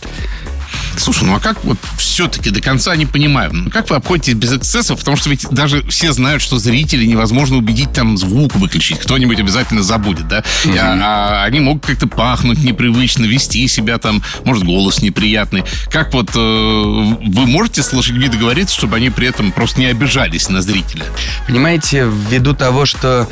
Слушай, 0.98 1.26
ну 1.26 1.36
а 1.36 1.40
как 1.40 1.64
вот 1.64 1.78
все-таки 1.98 2.50
до 2.50 2.62
конца 2.62 2.96
не 2.96 3.06
понимаю, 3.06 3.52
ну, 3.54 3.70
как 3.70 3.90
вы 3.90 3.96
обходитесь 3.96 4.34
без 4.34 4.54
эксцессов? 4.54 5.00
Потому 5.00 5.18
что 5.18 5.30
ведь 5.30 5.48
даже 5.50 5.86
все 5.88 6.14
знают, 6.14 6.42
что 6.42 6.58
зрителей 6.58 7.08
невозможно 7.08 7.58
убедить 7.58 7.92
там 7.94 8.18
звук 8.18 8.56
выключить. 8.56 9.00
Кто-нибудь 9.00 9.40
обязательно 9.40 9.84
забудет, 9.84 10.28
да? 10.28 10.44
И, 10.64 10.76
а, 10.78 11.42
а 11.42 11.44
они 11.44 11.60
могут 11.60 11.86
как-то 11.86 12.08
пахнуть 12.08 12.60
непривычно, 12.60 13.26
вести 13.26 13.68
себя 13.68 13.98
там, 13.98 14.24
может, 14.44 14.64
голос 14.64 15.02
неприятный. 15.02 15.64
Как 15.92 16.14
вот 16.14 16.32
э, 16.36 16.40
вы 16.40 17.46
можете 17.46 17.84
с 17.84 17.94
лошадьми 17.94 18.28
договориться, 18.28 18.76
чтобы 18.76 18.98
они 18.98 19.10
при 19.10 19.28
этом 19.28 19.52
просто 19.52 19.80
не 19.80 19.88
обижались 19.88 20.50
на 20.50 20.62
зрителя? 20.62 21.06
Понимаете, 21.48 22.10
ввиду 22.30 22.54
того, 22.54 22.86
что 22.86 23.28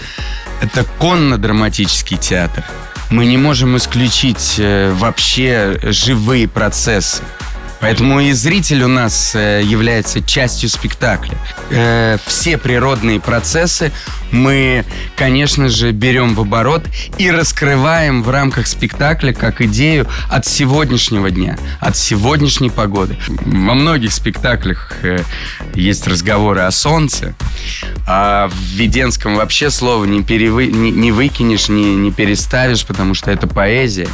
это 0.61 0.85
конно-драматический 0.99 2.17
театр, 2.17 2.63
мы 3.09 3.25
не 3.25 3.37
можем 3.37 3.77
исключить 3.77 4.55
э, 4.57 4.91
вообще 4.93 5.77
живые 5.83 6.47
процессы. 6.47 7.21
Поэтому 7.83 8.21
и 8.21 8.31
зритель 8.31 8.83
у 8.83 8.87
нас 8.87 9.35
э, 9.35 9.61
является 9.61 10.21
частью 10.21 10.69
спектакля. 10.69 11.37
Э, 11.69 12.17
все 12.25 12.57
природные 12.57 13.19
процессы 13.19 13.91
мы, 14.31 14.85
конечно 15.17 15.67
же, 15.67 15.91
берем 15.91 16.33
в 16.33 16.39
оборот 16.39 16.85
и 17.17 17.29
раскрываем 17.29 18.23
в 18.23 18.29
рамках 18.29 18.67
спектакля 18.67 19.33
как 19.33 19.59
идею 19.59 20.07
от 20.29 20.45
сегодняшнего 20.45 21.29
дня, 21.29 21.57
от 21.81 21.97
сегодняшней 21.97 22.69
погоды. 22.69 23.17
Во 23.27 23.73
многих 23.73 24.13
спектаклях 24.13 24.93
э, 25.03 25.21
есть 25.75 26.07
разговоры 26.07 26.61
о 26.61 26.71
солнце, 26.71 27.35
а 28.07 28.47
в 28.47 28.75
Веденском 28.75 29.35
вообще 29.35 29.69
слово 29.69 30.05
не, 30.05 30.23
перевы, 30.23 30.67
не, 30.67 30.89
не 30.89 31.11
выкинешь, 31.11 31.67
не, 31.67 31.95
не 31.95 32.13
переставишь, 32.13 32.85
потому 32.85 33.13
что 33.13 33.29
это 33.29 33.45
поэзия. 33.45 34.07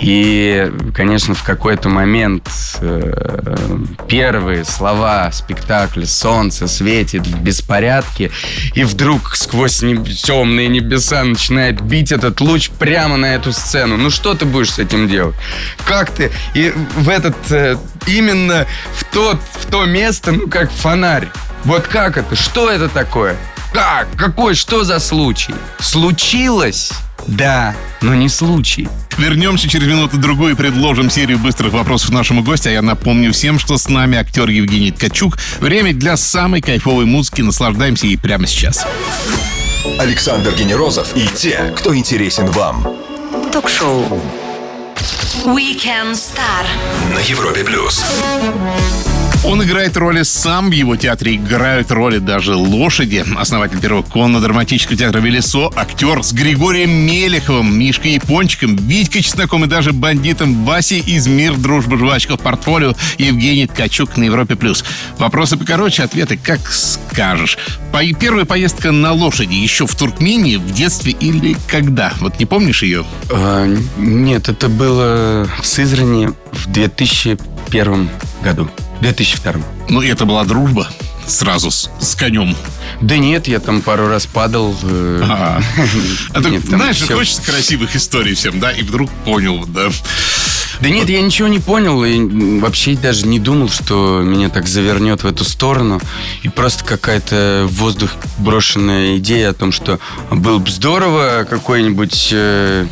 И, 0.00 0.72
конечно, 0.94 1.34
в 1.34 1.42
какой-то 1.42 1.88
момент 1.88 2.48
э, 2.80 3.78
первые 4.08 4.64
слова 4.64 5.30
спектакля 5.32 6.06
«Солнце 6.06 6.68
светит 6.68 7.26
в 7.26 7.40
беспорядке», 7.40 8.30
и 8.74 8.84
вдруг 8.84 9.36
сквозь 9.36 9.82
неб- 9.82 10.08
темные 10.08 10.68
небеса 10.68 11.24
начинает 11.24 11.80
бить 11.80 12.12
этот 12.12 12.40
луч 12.40 12.70
прямо 12.70 13.16
на 13.16 13.34
эту 13.34 13.52
сцену. 13.52 13.96
Ну 13.96 14.10
что 14.10 14.34
ты 14.34 14.44
будешь 14.44 14.72
с 14.72 14.78
этим 14.78 15.08
делать? 15.08 15.36
Как 15.84 16.10
ты? 16.10 16.30
И 16.54 16.72
в 16.96 17.08
этот, 17.08 17.36
э, 17.50 17.76
именно 18.06 18.66
в, 18.94 19.04
тот, 19.04 19.38
в 19.54 19.66
то 19.70 19.84
место, 19.84 20.32
ну 20.32 20.48
как 20.48 20.70
фонарь. 20.70 21.28
Вот 21.64 21.86
как 21.86 22.16
это? 22.16 22.36
Что 22.36 22.70
это 22.70 22.88
такое? 22.88 23.36
Как? 23.72 24.08
Какой? 24.16 24.54
Что 24.54 24.82
за 24.84 24.98
случай? 24.98 25.54
Случилось? 25.78 26.90
Да, 27.26 27.74
но 28.00 28.14
не 28.14 28.28
случай. 28.28 28.88
Вернемся 29.20 29.68
через 29.68 29.86
минуту-другую 29.86 30.54
и 30.54 30.56
предложим 30.56 31.10
серию 31.10 31.38
быстрых 31.38 31.74
вопросов 31.74 32.08
нашему 32.08 32.42
гостю. 32.42 32.70
А 32.70 32.72
я 32.72 32.80
напомню 32.80 33.34
всем, 33.34 33.58
что 33.58 33.76
с 33.76 33.86
нами 33.86 34.16
актер 34.16 34.48
Евгений 34.48 34.92
Ткачук. 34.92 35.36
Время 35.60 35.92
для 35.92 36.16
самой 36.16 36.62
кайфовой 36.62 37.04
музыки. 37.04 37.42
Наслаждаемся 37.42 38.06
ей 38.06 38.16
прямо 38.16 38.46
сейчас. 38.46 38.86
Александр 39.98 40.54
Генерозов 40.54 41.14
и 41.14 41.26
те, 41.36 41.70
кто 41.76 41.94
интересен 41.94 42.46
вам. 42.46 42.88
Ток-шоу. 43.52 44.22
Weekend 45.44 46.14
Star. 46.14 46.64
На 47.14 47.18
Европе 47.18 47.62
плюс. 47.62 48.02
Он 49.42 49.62
играет 49.64 49.96
роли 49.96 50.22
сам, 50.22 50.68
в 50.68 50.72
его 50.72 50.96
театре 50.96 51.36
играют 51.36 51.90
роли 51.90 52.18
даже 52.18 52.54
лошади. 52.54 53.24
Основатель 53.38 53.80
первого 53.80 54.02
конно-драматического 54.02 54.98
театра 54.98 55.20
«Велесо», 55.20 55.72
актер 55.74 56.22
с 56.22 56.34
Григорием 56.34 56.90
Мелеховым, 56.90 57.76
Мишкой 57.76 58.12
Япончиком, 58.12 58.76
Витькой 58.76 59.22
Чесноком 59.22 59.64
и 59.64 59.66
даже 59.66 59.94
бандитом 59.94 60.66
Васей 60.66 61.00
из 61.00 61.26
«Мир, 61.26 61.56
дружба, 61.56 61.96
жвачка» 61.96 62.36
в 62.36 62.40
портфолио 62.40 62.92
Евгений 63.16 63.66
Ткачук 63.66 64.18
на 64.18 64.24
Европе+. 64.24 64.56
плюс. 64.56 64.84
Вопросы 65.16 65.56
покороче, 65.56 66.02
ответы 66.02 66.36
как 66.36 66.60
скажешь. 66.70 67.56
Первая 68.20 68.44
поездка 68.44 68.92
на 68.92 69.12
лошади 69.12 69.54
еще 69.54 69.86
в 69.86 69.94
Туркмении, 69.94 70.56
в 70.56 70.70
детстве 70.72 71.12
или 71.12 71.56
когда? 71.66 72.12
Вот 72.20 72.38
не 72.38 72.44
помнишь 72.44 72.82
ее? 72.82 73.06
А, 73.30 73.66
нет, 73.96 74.50
это 74.50 74.68
было 74.68 75.48
в 75.60 75.66
Сызрани 75.66 76.28
в 76.52 76.70
2001 76.70 78.10
году. 78.42 78.68
2002. 79.00 79.62
Ну, 79.88 80.02
это 80.02 80.24
была 80.26 80.44
дружба 80.44 80.88
сразу 81.30 81.70
с, 81.70 81.90
с 82.00 82.14
конем. 82.14 82.56
Да 83.00 83.16
нет, 83.16 83.48
я 83.48 83.60
там 83.60 83.80
пару 83.82 84.08
раз 84.08 84.26
падал. 84.26 84.76
э, 84.82 85.20
А, 85.24 85.60
а 86.34 86.42
там 86.42 86.58
знаешь, 86.60 86.96
всё- 86.96 87.16
хочется 87.16 87.42
красивых 87.42 87.94
историй 87.96 88.34
всем, 88.34 88.60
да, 88.60 88.70
и 88.72 88.82
вдруг 88.82 89.10
понял, 89.24 89.64
да. 89.66 89.88
Да 90.80 90.88
нет, 90.88 91.10
я 91.10 91.20
ничего 91.20 91.46
не 91.46 91.58
понял 91.58 92.02
и 92.04 92.58
вообще 92.58 92.96
даже 92.96 93.26
не 93.26 93.38
думал, 93.38 93.68
что 93.68 94.22
меня 94.22 94.48
так 94.48 94.66
завернет 94.66 95.22
в 95.22 95.26
эту 95.26 95.44
сторону. 95.44 96.00
И 96.42 96.48
просто 96.48 96.84
какая-то 96.86 97.66
в 97.68 97.74
воздух 97.80 98.10
брошенная 98.38 99.18
идея 99.18 99.50
о 99.50 99.52
том, 99.52 99.72
что 99.72 99.98
было 100.30 100.56
бы 100.58 100.70
здорово 100.70 101.46
какой-нибудь 101.48 102.30
э, 102.32 102.86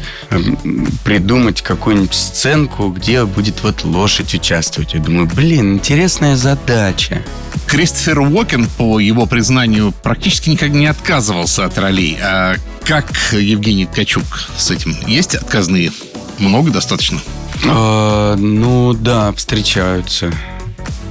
придумать 1.05 1.63
какую-нибудь 1.63 2.13
сценку, 2.15 2.89
где 2.91 3.25
будет 3.25 3.63
вот 3.63 3.85
лошадь 3.85 4.35
участвовать. 4.35 4.93
Я 4.93 5.01
думаю, 5.01 5.27
блин, 5.27 5.75
интересная 5.75 6.37
задача. 6.37 7.23
Кристофер 7.69 8.21
Уокен, 8.21 8.67
по 8.67 8.99
его 8.99 9.27
признанию, 9.27 9.93
практически 10.03 10.49
никогда 10.51 10.79
не 10.79 10.87
отказывался 10.87 11.67
от 11.67 11.77
ролей. 11.79 12.19
А 12.21 12.55
как 12.85 13.13
Евгений 13.33 13.85
Ткачук 13.85 14.25
с 14.57 14.71
этим? 14.71 14.97
Есть 15.07 15.35
отказные? 15.35 15.93
Много 16.39 16.71
достаточно? 16.71 17.21
А, 17.67 18.37
ну 18.37 18.95
да, 18.95 19.33
встречаются. 19.33 20.33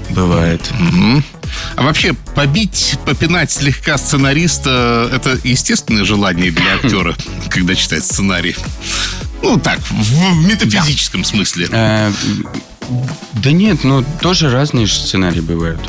Бывает. 0.09 0.61
А 1.75 1.83
вообще, 1.83 2.13
побить, 2.35 2.97
попинать 3.05 3.51
слегка 3.51 3.97
сценариста– 3.97 5.09
это 5.13 5.37
естественное 5.43 6.05
желание 6.05 6.51
для 6.51 6.75
актера, 6.75 7.15
когда 7.49 7.75
читает 7.75 8.03
сценарий? 8.03 8.55
Ну, 9.43 9.59
так, 9.59 9.79
в 9.89 10.47
метафизическом 10.47 11.23
смысле. 11.23 11.67
Э, 11.71 12.11
Да 13.43 13.51
нет, 13.51 13.83
ну 13.83 14.03
тоже 14.21 14.49
разные 14.49 14.87
сценарии 14.87 15.41
бывают. 15.41 15.79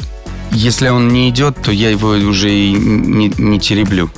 Если 0.51 0.89
он 0.89 1.09
не 1.09 1.29
идет, 1.29 1.61
то 1.63 1.71
я 1.71 1.91
его 1.91 2.09
уже 2.09 2.51
и 2.51 2.73
не, 2.73 3.33
не 3.37 3.61
тереблю. 3.61 4.11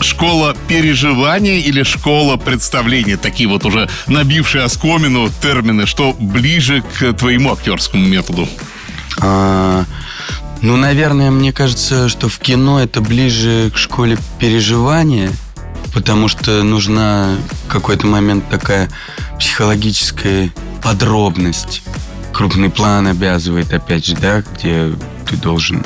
Школа 0.00 0.56
переживания 0.68 1.58
или 1.58 1.82
школа 1.82 2.36
представления? 2.36 3.16
Такие 3.16 3.48
вот 3.48 3.64
уже 3.66 3.88
набившие 4.06 4.64
оскомину 4.64 5.30
термины, 5.42 5.86
что 5.86 6.14
ближе 6.18 6.82
к 6.98 7.12
твоему 7.12 7.52
актерскому 7.52 8.04
методу. 8.06 8.48
А, 9.20 9.84
ну, 10.62 10.76
наверное, 10.76 11.30
мне 11.30 11.52
кажется, 11.52 12.08
что 12.08 12.28
в 12.28 12.38
кино 12.38 12.80
это 12.80 13.00
ближе 13.00 13.70
к 13.74 13.78
школе 13.78 14.18
переживания, 14.38 15.30
потому 15.94 16.28
что 16.28 16.62
нужна 16.62 17.36
в 17.64 17.68
какой-то 17.68 18.06
момент 18.06 18.48
такая 18.50 18.90
психологическая 19.38 20.52
подробность. 20.82 21.82
Крупный 22.40 22.70
план 22.70 23.06
обязывает, 23.06 23.70
опять 23.70 24.06
же, 24.06 24.16
да, 24.16 24.40
где 24.40 24.94
ты 25.28 25.36
должен 25.36 25.84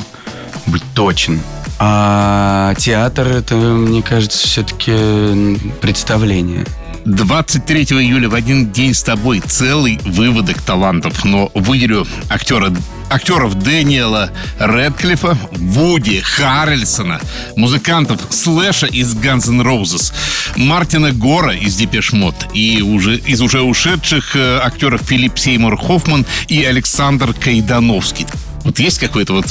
быть 0.67 0.83
точен. 0.93 1.41
А 1.79 2.73
театр 2.75 3.27
это, 3.27 3.55
мне 3.55 4.01
кажется, 4.01 4.47
все-таки 4.47 5.59
представление. 5.81 6.63
23 7.03 7.83
июля 7.83 8.29
в 8.29 8.35
один 8.35 8.71
день 8.71 8.93
с 8.93 9.03
тобой 9.03 9.41
целый 9.41 9.99
выводок 10.05 10.61
талантов. 10.61 11.25
Но 11.25 11.51
выделю 11.53 12.07
актера, 12.29 12.73
актеров 13.09 13.55
Дэниела 13.55 14.31
Редклифа, 14.59 15.37
Вуди 15.51 16.21
Харрельсона, 16.21 17.19
музыкантов 17.55 18.21
Слэша 18.29 18.87
из 18.87 19.15
Guns 19.15 19.49
N' 19.49 19.61
Roses, 19.61 20.13
Мартина 20.55 21.11
Гора 21.11 21.53
из 21.53 21.75
Depeche 21.75 22.13
Mode 22.13 22.35
и 22.53 22.81
уже, 22.81 23.17
из 23.17 23.41
уже 23.41 23.61
ушедших 23.61 24.35
э, 24.35 24.59
актеров 24.63 25.01
Филипп 25.01 25.37
Сеймур 25.37 25.77
Хоффман 25.77 26.25
и 26.47 26.63
Александр 26.63 27.33
Кайдановский. 27.33 28.27
Вот 28.63 28.79
есть 28.79 28.99
какое-то 28.99 29.33
вот 29.33 29.45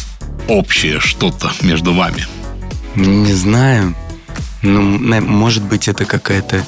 общее 0.48 1.00
что-то 1.00 1.52
между 1.62 1.94
вами? 1.94 2.26
Не 2.96 3.34
знаю. 3.34 3.94
Ну, 4.62 4.80
может 5.20 5.62
быть, 5.62 5.88
это 5.88 6.04
какая-то 6.04 6.64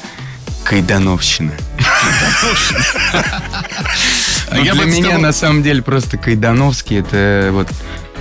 кайдановщина. 0.65 1.53
А 4.51 4.57
Ну, 4.57 4.65
я 4.65 4.73
для 4.75 4.83
бы 4.85 4.89
меня, 4.91 5.03
сказал- 5.05 5.21
на 5.21 5.33
самом 5.33 5.63
деле, 5.63 5.83
просто 5.83 6.19
Кайдановский 6.19 7.01
это 7.01 7.51
вот 7.53 7.69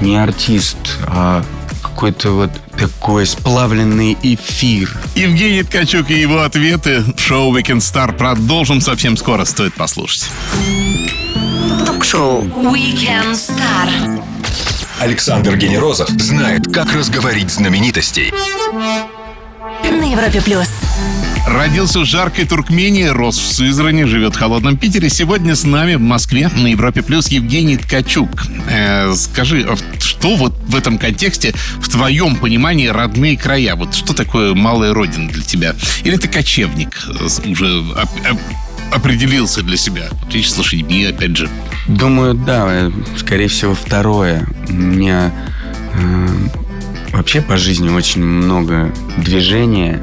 не 0.01 0.17
артист, 0.17 0.77
а 1.07 1.43
какой-то 1.81 2.31
вот 2.31 2.51
такой 2.77 3.25
сплавленный 3.25 4.17
эфир. 4.21 4.97
Евгений 5.15 5.63
Ткачук 5.63 6.09
и 6.09 6.19
его 6.19 6.41
ответы 6.41 7.03
в 7.15 7.19
шоу 7.19 7.55
Weekend 7.55 7.77
Star 7.79 8.11
продолжим 8.11 8.81
совсем 8.81 9.15
скоро. 9.17 9.45
Стоит 9.45 9.73
послушать. 9.75 10.25
Ток-шоу 11.85 12.41
Weekend 12.43 13.33
Star. 13.33 14.21
Александр 14.99 15.55
Генерозов 15.57 16.09
знает, 16.09 16.71
как 16.73 16.93
разговорить 16.93 17.51
знаменитостей. 17.51 18.33
На 19.83 20.11
Европе 20.11 20.41
плюс. 20.41 20.67
Родился 21.47 21.99
в 21.99 22.05
жаркой 22.05 22.45
Туркмении, 22.45 23.05
рос 23.05 23.37
в 23.37 23.53
Сызрани, 23.53 24.03
живет 24.05 24.35
в 24.35 24.39
холодном 24.39 24.77
Питере. 24.77 25.09
Сегодня 25.09 25.55
с 25.55 25.63
нами 25.63 25.93
в 25.95 26.01
Москве 26.01 26.49
на 26.49 26.67
Европе 26.67 27.03
Плюс 27.03 27.27
Евгений 27.27 27.77
Ткачук. 27.77 28.29
Э, 28.67 29.13
скажи, 29.13 29.63
а 29.69 29.75
что 29.99 30.35
вот 30.37 30.53
в 30.67 30.75
этом 30.75 30.97
контексте, 30.97 31.53
в 31.79 31.87
твоем 31.87 32.35
понимании, 32.35 32.87
родные 32.87 33.37
края? 33.37 33.75
Вот 33.75 33.93
что 33.93 34.13
такое 34.15 34.55
малая 34.55 34.93
родина 34.93 35.29
для 35.29 35.43
тебя? 35.43 35.75
Или 36.03 36.17
ты 36.17 36.27
кочевник, 36.27 37.07
э, 37.07 37.25
уже 37.51 37.79
оп- 37.91 38.31
оп- 38.31 38.39
определился 38.95 39.61
для 39.61 39.77
себя? 39.77 40.05
Речь 40.31 40.49
с 40.49 40.57
лошадьми, 40.57 41.05
опять 41.05 41.37
же. 41.37 41.47
Думаю, 41.87 42.33
да, 42.33 42.65
э, 42.67 42.91
скорее 43.17 43.49
всего, 43.49 43.75
второе. 43.75 44.47
У 44.67 44.73
меня 44.73 45.31
э, 45.93 46.27
вообще 47.13 47.41
по 47.41 47.55
жизни 47.57 47.89
очень 47.89 48.23
много 48.23 48.91
движения. 49.17 50.01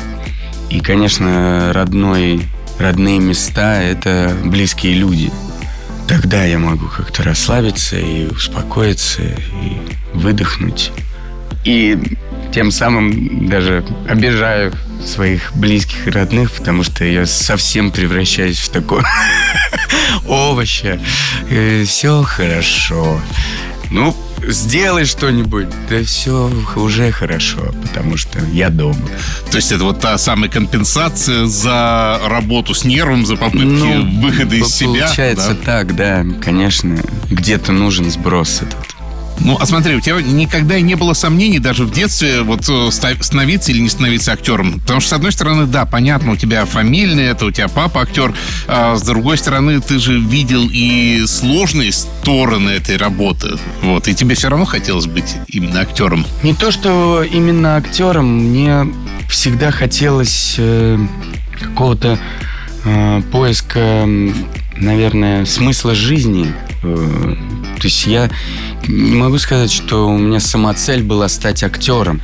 И, 0.72 0.80
конечно, 0.80 1.70
родной, 1.74 2.48
родные 2.78 3.18
места– 3.18 3.82
это 3.82 4.34
близкие 4.42 4.94
люди. 4.94 5.30
Тогда 6.08 6.44
я 6.44 6.58
могу 6.58 6.86
как-то 6.86 7.22
расслабиться 7.22 7.98
и 7.98 8.26
успокоиться, 8.26 9.20
и 9.20 9.76
выдохнуть. 10.14 10.90
И 11.64 11.98
тем 12.54 12.70
самым 12.70 13.48
даже 13.50 13.84
обижаю 14.08 14.72
своих 15.04 15.54
близких 15.54 16.06
и 16.06 16.10
родных, 16.10 16.50
потому 16.52 16.84
что 16.84 17.04
я 17.04 17.26
совсем 17.26 17.90
превращаюсь 17.90 18.58
в 18.58 18.70
такое 18.70 19.04
овоща. 20.26 20.98
Все 21.84 22.22
хорошо. 22.22 23.20
Ну, 23.90 24.16
сделай 24.48 25.04
что-нибудь. 25.04 25.68
Да 25.88 26.02
все 26.04 26.50
уже 26.76 27.10
хорошо, 27.12 27.72
потому 27.82 28.16
что 28.16 28.38
я 28.52 28.70
дома. 28.70 28.96
То 29.50 29.56
есть 29.56 29.72
это 29.72 29.84
вот 29.84 30.00
та 30.00 30.18
самая 30.18 30.50
компенсация 30.50 31.46
за 31.46 32.20
работу 32.26 32.74
с 32.74 32.84
нервом, 32.84 33.26
за 33.26 33.36
попытки 33.36 33.66
Ну, 33.66 34.20
выхода 34.20 34.56
из 34.56 34.68
себя. 34.68 35.06
Получается 35.06 35.54
да? 35.54 35.64
так, 35.64 35.96
да, 35.96 36.24
конечно. 36.42 37.00
Где-то 37.30 37.72
нужен 37.72 38.10
сброс 38.10 38.62
этот. 38.62 38.91
Ну, 39.40 39.56
а 39.58 39.66
смотри, 39.66 39.96
у 39.96 40.00
тебя 40.00 40.20
никогда 40.20 40.76
и 40.76 40.82
не 40.82 40.94
было 40.94 41.14
сомнений 41.14 41.58
даже 41.58 41.84
в 41.84 41.92
детстве 41.92 42.42
вот 42.42 42.68
э, 42.68 42.90
ста- 42.90 43.20
становиться 43.20 43.72
или 43.72 43.80
не 43.80 43.88
становиться 43.88 44.32
актером. 44.32 44.80
Потому 44.80 45.00
что, 45.00 45.10
с 45.10 45.12
одной 45.14 45.32
стороны, 45.32 45.66
да, 45.66 45.84
понятно, 45.84 46.32
у 46.32 46.36
тебя 46.36 46.64
фамильное, 46.64 47.32
это 47.32 47.46
у 47.46 47.50
тебя 47.50 47.68
папа 47.68 48.02
актер. 48.02 48.34
А 48.68 48.96
с 48.96 49.02
другой 49.02 49.38
стороны, 49.38 49.80
ты 49.80 49.98
же 49.98 50.18
видел 50.20 50.68
и 50.70 51.24
сложные 51.26 51.92
стороны 51.92 52.70
этой 52.70 52.96
работы. 52.96 53.58
Вот, 53.82 54.08
и 54.08 54.14
тебе 54.14 54.34
все 54.34 54.48
равно 54.48 54.64
хотелось 54.64 55.06
быть 55.06 55.34
именно 55.48 55.80
актером. 55.80 56.24
Не 56.42 56.54
то, 56.54 56.70
что 56.70 57.22
именно 57.22 57.76
актером, 57.76 58.26
мне 58.26 58.86
всегда 59.28 59.70
хотелось 59.70 60.56
э, 60.58 60.98
какого-то 61.60 62.18
э, 62.84 63.22
поиска, 63.32 64.06
наверное, 64.76 65.44
смысла 65.46 65.94
жизни. 65.94 66.52
Э, 66.82 67.34
то 67.76 67.84
есть 67.84 68.06
я 68.06 68.30
могу 68.88 69.38
сказать, 69.38 69.70
что 69.70 70.08
у 70.08 70.16
меня 70.16 70.40
самоцель 70.40 71.02
была 71.02 71.28
стать 71.28 71.62
актером. 71.62 72.20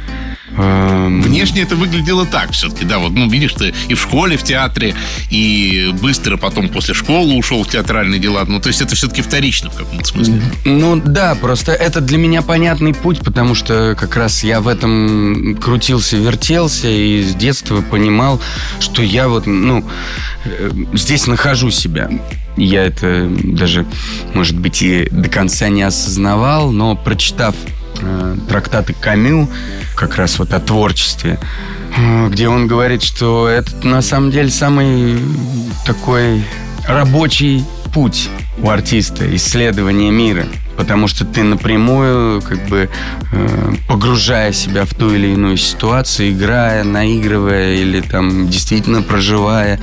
Эм, 0.58 1.22
Внешне 1.22 1.62
это 1.62 1.76
выглядело 1.76 2.26
так 2.26 2.50
все-таки, 2.50 2.84
да, 2.84 2.98
вот, 2.98 3.12
ну, 3.12 3.28
видишь, 3.30 3.52
ты 3.52 3.72
и 3.86 3.94
в 3.94 4.00
школе, 4.00 4.36
в 4.36 4.42
театре, 4.42 4.94
и 5.30 5.94
быстро 6.00 6.36
потом 6.36 6.68
после 6.68 6.94
школы 6.94 7.34
ушел 7.34 7.62
в 7.62 7.68
театральные 7.68 8.18
дела. 8.18 8.44
Ну, 8.46 8.60
то 8.60 8.68
есть 8.68 8.82
это 8.82 8.96
все-таки 8.96 9.22
вторично 9.22 9.70
в 9.70 9.76
каком-то 9.76 10.04
смысле. 10.04 10.42
Ну 10.64 10.96
да, 10.96 11.36
просто 11.36 11.72
это 11.72 12.00
для 12.00 12.18
меня 12.18 12.42
понятный 12.42 12.92
путь, 12.92 13.20
потому 13.20 13.54
что 13.54 13.96
как 13.98 14.16
раз 14.16 14.42
я 14.42 14.60
в 14.60 14.66
этом 14.66 15.56
крутился, 15.60 16.16
вертелся 16.16 16.88
и 16.88 17.22
с 17.22 17.34
детства 17.34 17.80
понимал, 17.80 18.40
что 18.80 19.02
я 19.02 19.28
вот, 19.28 19.46
ну, 19.46 19.84
э, 20.44 20.70
здесь 20.94 21.28
нахожу 21.28 21.70
себя. 21.70 22.10
Я 22.56 22.84
это 22.84 23.28
даже, 23.44 23.86
может 24.34 24.58
быть, 24.58 24.82
и 24.82 25.08
до 25.12 25.28
конца 25.28 25.68
не 25.68 25.82
осознавал, 25.82 26.72
но 26.72 26.96
прочитав 26.96 27.54
трактаты 28.48 28.94
Камю, 28.94 29.48
как 29.94 30.16
раз 30.16 30.38
вот 30.38 30.52
о 30.52 30.60
творчестве, 30.60 31.38
э, 31.96 32.28
где 32.30 32.48
он 32.48 32.66
говорит, 32.66 33.02
что 33.02 33.48
это 33.48 33.86
на 33.86 34.02
самом 34.02 34.30
деле 34.30 34.50
самый 34.50 35.18
такой 35.84 36.42
рабочий 36.86 37.64
путь 37.92 38.28
у 38.62 38.70
артиста, 38.70 39.34
исследование 39.36 40.10
мира. 40.10 40.46
Потому 40.76 41.08
что 41.08 41.24
ты 41.24 41.42
напрямую, 41.42 42.40
как 42.40 42.68
бы 42.68 42.88
э, 43.32 43.74
погружая 43.88 44.52
себя 44.52 44.84
в 44.84 44.94
ту 44.94 45.12
или 45.12 45.28
иную 45.28 45.56
ситуацию, 45.56 46.30
играя, 46.30 46.84
наигрывая 46.84 47.74
или 47.74 48.00
там 48.00 48.48
действительно 48.48 49.02
проживая, 49.02 49.80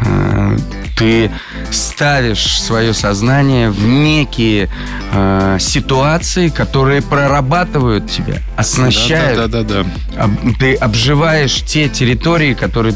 э, 0.00 0.58
ты 0.98 1.30
ставишь 1.70 2.60
свое 2.60 2.92
сознание 2.92 3.70
в 3.70 3.86
некие 3.86 4.68
э, 5.12 5.56
ситуации, 5.60 6.48
которые 6.48 7.02
прорабатывают 7.02 8.10
тебя, 8.10 8.42
оснащают. 8.56 9.38
Да, 9.38 9.46
да, 9.46 9.62
да, 9.62 9.84
да. 9.84 9.90
да. 10.14 10.24
Об, 10.24 10.58
ты 10.58 10.74
обживаешь 10.74 11.62
те 11.62 11.88
территории, 11.88 12.54
которые 12.54 12.94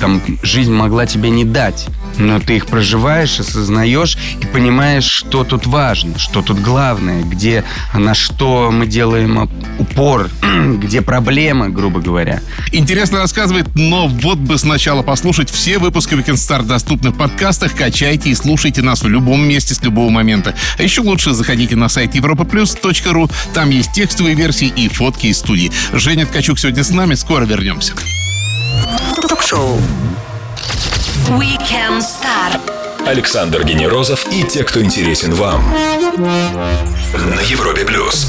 там 0.00 0.20
жизнь 0.42 0.72
могла 0.72 1.06
тебе 1.06 1.30
не 1.30 1.44
дать. 1.44 1.86
Но 2.18 2.38
ты 2.38 2.56
их 2.56 2.66
проживаешь, 2.66 3.40
осознаешь 3.40 4.16
и 4.40 4.46
понимаешь, 4.46 5.04
что 5.04 5.44
тут 5.44 5.66
важно, 5.66 6.18
что 6.18 6.42
тут 6.42 6.60
главное, 6.60 7.22
где, 7.22 7.64
на 7.92 8.14
что 8.14 8.70
мы 8.72 8.86
делаем 8.86 9.50
упор, 9.78 10.30
где 10.78 11.02
проблема, 11.02 11.68
грубо 11.68 12.00
говоря. 12.00 12.40
Интересно 12.72 13.18
рассказывает, 13.18 13.66
но 13.74 14.08
вот 14.08 14.38
бы 14.38 14.58
сначала 14.58 15.02
послушать 15.02 15.50
все 15.50 15.78
выпуски 15.78 16.14
Weekend 16.14 16.34
Star 16.34 16.62
доступны 16.62 17.10
в 17.10 17.16
подкастах. 17.16 17.74
Качайте 17.74 18.30
и 18.30 18.34
слушайте 18.34 18.82
нас 18.82 19.02
в 19.02 19.08
любом 19.08 19.46
месте 19.46 19.74
с 19.74 19.82
любого 19.82 20.10
момента. 20.10 20.54
А 20.78 20.82
еще 20.82 21.00
лучше 21.00 21.32
заходите 21.32 21.76
на 21.76 21.88
сайт 21.88 22.14
europaplus.ru. 22.14 23.30
Там 23.52 23.70
есть 23.70 23.92
текстовые 23.92 24.34
версии 24.34 24.68
и 24.68 24.88
фотки 24.88 25.26
из 25.26 25.38
студии. 25.38 25.72
Женя 25.92 26.26
Ткачук 26.26 26.58
сегодня 26.58 26.84
с 26.84 26.90
нами. 26.90 27.14
Скоро 27.14 27.44
вернемся. 27.44 27.94
Ток-шоу. 29.28 29.80
Weekend 31.30 32.00
Star. 32.02 32.60
Александр 33.06 33.64
Генерозов 33.64 34.26
и 34.32 34.44
те, 34.44 34.64
кто 34.64 34.82
интересен 34.82 35.34
вам. 35.34 35.74
На 37.14 37.40
Европе 37.40 37.84
плюс. 37.84 38.28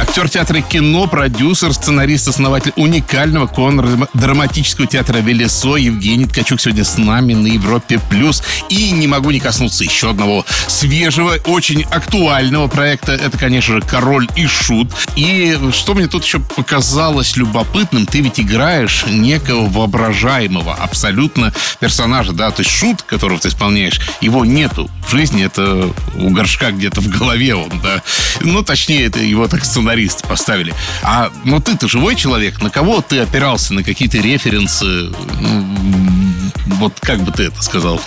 Актер 0.00 0.28
театра 0.28 0.60
кино, 0.60 1.06
продюсер, 1.06 1.72
сценарист, 1.72 2.28
основатель 2.28 2.72
уникального 2.76 3.46
конно-драматического 3.46 4.86
театра 4.86 5.18
«Велесо» 5.18 5.76
Евгений 5.76 6.26
Ткачук 6.26 6.60
сегодня 6.60 6.84
с 6.84 6.98
нами 6.98 7.34
на 7.34 7.46
Европе+. 7.46 7.98
плюс. 8.10 8.42
И 8.68 8.90
не 8.90 9.06
могу 9.06 9.30
не 9.30 9.40
коснуться 9.40 9.84
еще 9.84 10.10
одного 10.10 10.44
свежего, 10.68 11.36
очень 11.46 11.82
актуального 11.82 12.68
проекта. 12.68 13.12
Это, 13.12 13.38
конечно 13.38 13.76
же, 13.76 13.82
«Король 13.82 14.28
и 14.36 14.46
Шут». 14.46 14.92
И 15.16 15.58
что 15.72 15.94
мне 15.94 16.06
тут 16.06 16.24
еще 16.24 16.40
показалось 16.40 17.36
любопытным, 17.36 18.06
ты 18.06 18.20
ведь 18.20 18.38
играешь 18.38 19.04
некого 19.08 19.68
воображаемого 19.68 20.74
абсолютно 20.74 21.52
персонажа, 21.80 22.32
да, 22.32 22.50
то 22.50 22.62
есть 22.62 22.70
Шут, 22.70 23.02
которого 23.02 23.38
ты 23.38 23.48
исполняешь, 23.48 24.00
его 24.20 24.44
нету 24.44 24.90
в 25.06 25.10
жизни, 25.10 25.44
это 25.44 25.90
у 26.16 26.30
горшка 26.30 26.72
где-то 26.72 27.00
в 27.00 27.08
голове 27.08 27.54
он, 27.54 27.70
да. 27.82 28.02
Ну, 28.40 28.62
точнее, 28.62 29.06
это 29.06 29.20
его 29.20 29.46
так 29.48 29.64
сценарий 29.64 29.93
сценарист 29.94 30.26
поставили. 30.26 30.74
А 31.02 31.30
ну 31.44 31.60
ты-то 31.60 31.88
живой 31.88 32.16
человек, 32.16 32.60
на 32.62 32.70
кого 32.70 33.00
ты 33.00 33.20
опирался, 33.20 33.74
на 33.74 33.82
какие-то 33.82 34.18
референсы? 34.18 35.10
Ну, 35.40 36.50
вот 36.66 36.98
как 37.00 37.20
бы 37.20 37.32
ты 37.32 37.44
это 37.44 37.62
сказал? 37.62 38.00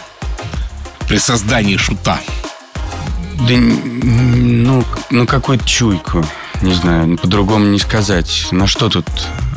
При 1.08 1.18
создании 1.18 1.78
шута. 1.78 2.20
Да, 3.48 3.54
ну, 3.56 4.84
ну 5.10 5.26
какую-то 5.26 5.66
чуйку. 5.66 6.26
Не 6.62 6.74
знаю, 6.74 7.08
ну, 7.08 7.18
по-другому 7.18 7.68
не 7.68 7.80
сказать. 7.80 8.48
На 8.52 8.66
что 8.66 8.90
тут 8.90 9.08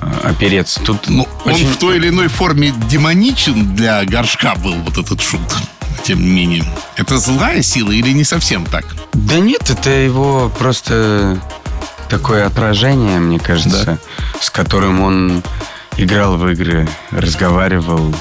э, 0.03 0.29
опереться? 0.29 0.81
Тут 0.81 1.09
ну, 1.09 1.27
очень... 1.47 1.67
Он 1.67 1.73
в 1.73 1.77
той 1.79 1.97
или 1.97 2.09
иной 2.11 2.29
форме 2.29 2.75
демоничен 2.91 3.75
для 3.75 4.05
горшка 4.05 4.55
был, 4.55 4.75
вот 4.75 4.99
этот 4.99 5.23
шут 5.23 5.41
тем 6.03 6.23
не 6.23 6.31
менее. 6.31 6.65
Это 6.97 7.19
злая 7.19 7.63
сила 7.63 7.91
или 7.91 8.13
не 8.13 8.25
совсем 8.25 8.65
так? 8.67 8.85
Да 9.13 9.39
нет, 9.39 9.71
это 9.71 9.91
его 9.91 10.51
просто 10.59 11.39
такое 12.11 12.45
отражение, 12.47 13.21
мне 13.21 13.39
кажется, 13.39 13.85
да. 13.85 13.99
с 14.41 14.51
которым 14.51 15.01
он 15.01 15.43
играл 15.97 16.37
в 16.37 16.49
игры, 16.51 16.89
разговаривал. 17.11 18.15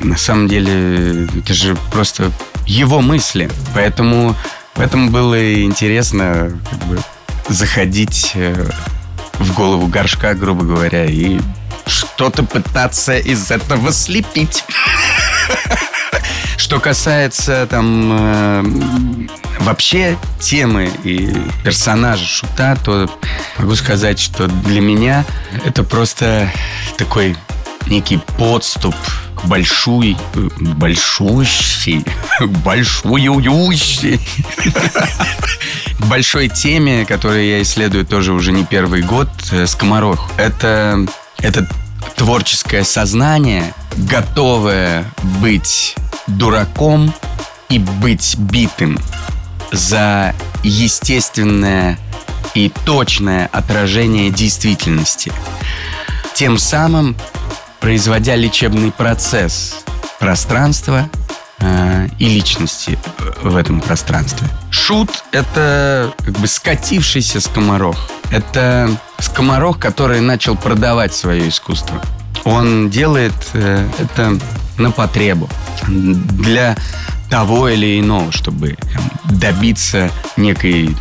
На 0.00 0.16
самом 0.16 0.48
деле, 0.48 1.26
это 1.26 1.54
же 1.54 1.76
просто 1.92 2.32
его 2.66 3.00
мысли. 3.00 3.48
Поэтому, 3.74 4.34
поэтому 4.74 5.10
было 5.10 5.62
интересно 5.62 6.50
как 6.70 6.78
бы, 6.88 6.98
заходить 7.48 8.32
э, 8.34 8.66
в 9.34 9.54
голову 9.54 9.86
горшка, 9.86 10.34
грубо 10.34 10.64
говоря, 10.64 11.04
и 11.04 11.38
что-то 11.86 12.42
пытаться 12.42 13.16
из 13.18 13.50
этого 13.50 13.92
слепить. 13.92 14.64
Что 16.56 16.80
касается 16.80 17.66
там 17.68 18.10
э, 18.12 18.64
вообще 19.60 20.16
темы 20.40 20.90
и 21.04 21.32
персонажа 21.64 22.24
Шута, 22.24 22.76
то 22.84 23.10
могу 23.58 23.74
сказать, 23.74 24.18
что 24.18 24.48
для 24.48 24.80
меня 24.80 25.24
это 25.64 25.84
просто 25.84 26.50
такой 26.96 27.36
некий 27.88 28.18
подступ 28.38 28.94
к 29.34 29.44
большой, 29.44 30.16
большущей, 30.58 32.04
большующей, 32.40 34.20
большой 36.00 36.48
теме, 36.48 37.04
которую 37.04 37.44
я 37.44 37.62
исследую 37.62 38.06
тоже 38.06 38.32
уже 38.32 38.52
не 38.52 38.64
первый 38.64 39.02
год, 39.02 39.28
э, 39.52 39.66
скоморох. 39.66 40.30
Это, 40.36 41.06
это 41.38 41.68
творческое 42.14 42.84
сознание, 42.84 43.74
готовое 43.96 45.04
быть 45.40 45.96
дураком 46.26 47.12
и 47.68 47.78
быть 47.78 48.36
битым 48.38 48.98
за 49.72 50.34
естественное 50.62 51.98
и 52.54 52.70
точное 52.84 53.48
отражение 53.52 54.30
действительности, 54.30 55.32
тем 56.34 56.58
самым 56.58 57.16
производя 57.80 58.34
лечебный 58.34 58.90
процесс 58.90 59.84
пространства 60.18 61.08
э, 61.60 62.08
и 62.18 62.28
личности 62.28 62.98
в 63.42 63.56
этом 63.56 63.80
пространстве. 63.80 64.46
Шут— 64.70 65.10
это 65.32 66.12
как 66.18 66.38
бы 66.38 66.46
скатившийся 66.46 67.40
скоморох. 67.40 68.10
Это 68.30 68.90
скоморох, 69.18 69.78
который 69.78 70.20
начал 70.20 70.56
продавать 70.56 71.14
свое 71.14 71.48
искусство. 71.48 72.00
Он 72.44 72.90
делает 72.90 73.34
э, 73.54 73.88
это 73.98 74.38
на 74.78 74.90
потребу. 74.90 75.48
Для 75.86 76.76
того 77.30 77.68
или 77.68 77.98
иного, 77.98 78.30
чтобы 78.32 78.76
добиться 79.24 80.10
некой 80.36 80.96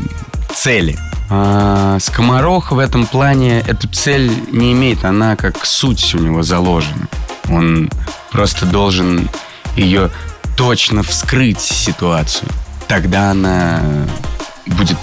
цели. 0.54 0.98
А 1.30 1.98
скоморох 2.00 2.72
в 2.72 2.80
этом 2.80 3.06
плане 3.06 3.60
эту 3.60 3.88
цель 3.90 4.32
не 4.52 4.74
имеет, 4.74 5.06
она 5.06 5.36
как 5.36 5.66
суть 5.66 6.14
у 6.16 6.20
него 6.20 6.44
заложена. 6.44 7.08
Он 7.50 7.90
просто 8.32 8.66
должен 8.66 9.30
ее 9.76 10.12
точно 10.56 11.04
вскрыть 11.04 11.62
ситуацию. 11.62 12.50
Тогда 12.88 13.32
она 13.32 13.82
будет 14.68 14.98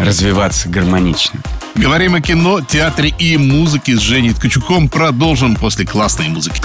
развиваться 0.00 0.68
гармонично. 0.68 1.40
Говорим 1.76 2.14
о 2.14 2.22
кино, 2.22 2.62
театре 2.62 3.12
и 3.18 3.36
музыке 3.36 3.96
с 3.96 4.00
Женей 4.00 4.32
Ткачуком. 4.32 4.88
Продолжим 4.88 5.56
после 5.56 5.84
классной 5.84 6.28
музыки. 6.28 6.60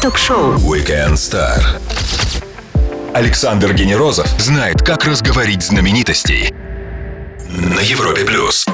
Ток-шоу 0.00 0.54
Weekend 0.54 1.14
Star. 1.14 1.60
Александр 3.14 3.74
Генерозов 3.74 4.28
знает, 4.38 4.82
как 4.82 5.04
разговорить 5.04 5.62
знаменитостей. 5.62 6.54
На 7.50 7.80
Европе 7.80 8.24
плюс. 8.24 8.66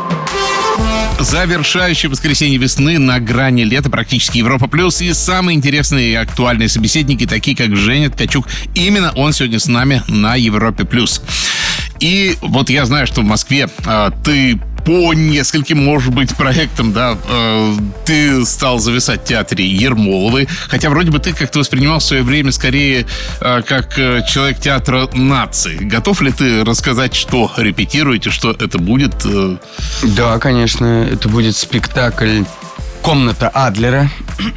Завершающее 1.19 2.09
воскресенье 2.09 2.59
весны 2.59 2.99
на 2.99 3.19
грани 3.19 3.62
лета 3.62 3.91
практически 3.91 4.38
Европа 4.38 4.69
плюс 4.69 5.01
и 5.01 5.12
самые 5.12 5.57
интересные 5.57 6.12
и 6.12 6.15
актуальные 6.15 6.69
собеседники, 6.69 7.27
такие 7.27 7.57
как 7.57 7.77
Женя 7.77 8.09
Ткачук. 8.09 8.47
Именно 8.75 9.12
он 9.17 9.33
сегодня 9.33 9.59
с 9.59 9.67
нами 9.67 10.03
на 10.07 10.37
Европе 10.37 10.85
плюс. 10.85 11.23
И 11.99 12.37
вот 12.41 12.71
я 12.71 12.85
знаю, 12.87 13.07
что 13.07 13.21
в 13.21 13.25
Москве 13.25 13.69
э, 13.87 14.11
ты 14.25 14.61
по 14.85 15.14
нескольким, 15.14 15.79
может 15.79 16.12
быть, 16.12 16.35
проектам, 16.37 16.92
да, 16.92 17.16
э, 17.29 17.75
ты 18.05 18.45
стал 18.45 18.79
зависать 18.79 19.23
в 19.23 19.25
театре 19.25 19.66
Ермоловой, 19.66 20.49
хотя 20.68 20.90
вроде 20.90 21.11
бы 21.11 21.18
ты 21.18 21.33
как-то 21.33 21.61
воспринимал 21.61 21.99
в 21.99 22.05
свое 22.05 22.23
время 22.23 22.53
скорее 22.53 23.07
э, 23.40 23.62
как 23.62 23.99
э, 23.99 24.23
человек 24.29 24.59
театра 24.59 25.09
нации. 25.12 25.77
Готов 25.77 26.21
ли 26.23 26.33
ты 26.33 26.64
рассказать, 26.64 27.14
что 27.14 27.51
репетируете, 27.57 28.31
что 28.31 28.51
это 28.51 28.79
будет? 28.79 29.14
Э? 29.25 29.57
Да, 30.03 30.38
конечно, 30.38 31.07
это 31.11 31.29
будет 31.29 31.57
спектакль 31.57 32.42
Комната 33.03 33.49
Адлера. 33.49 34.09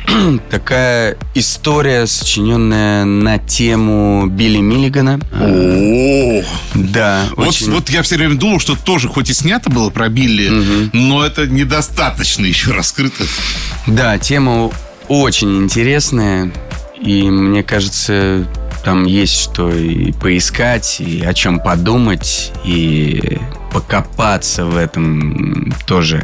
Такая 0.51 1.17
история, 1.33 2.05
сочиненная 2.05 3.03
на 3.03 3.39
тему 3.39 4.27
Билли 4.27 4.59
Миллигана. 4.59 5.19
О, 5.33 6.43
да. 6.75 7.25
Вот, 7.35 7.47
очень... 7.47 7.71
вот 7.71 7.89
я 7.89 8.03
все 8.03 8.17
время 8.17 8.35
думал, 8.35 8.59
что 8.59 8.75
тоже, 8.75 9.07
хоть 9.07 9.31
и 9.31 9.33
снято 9.33 9.71
было 9.71 9.89
про 9.89 10.09
Билли, 10.09 10.49
угу. 10.49 10.89
но 10.93 11.25
это 11.25 11.47
недостаточно 11.47 12.45
еще 12.45 12.71
раскрыто. 12.71 13.23
Да, 13.87 14.19
тема 14.19 14.71
очень 15.07 15.63
интересная. 15.63 16.51
И 17.01 17.23
мне 17.23 17.63
кажется, 17.63 18.47
Там 18.85 19.05
есть 19.05 19.35
что 19.35 19.73
и 19.73 20.11
поискать, 20.11 20.97
и 20.99 21.25
о 21.25 21.33
чем 21.33 21.59
подумать, 21.59 22.51
и 22.63 23.39
покопаться 23.71 24.63
в 24.65 24.77
этом 24.77 25.73
тоже. 25.87 26.23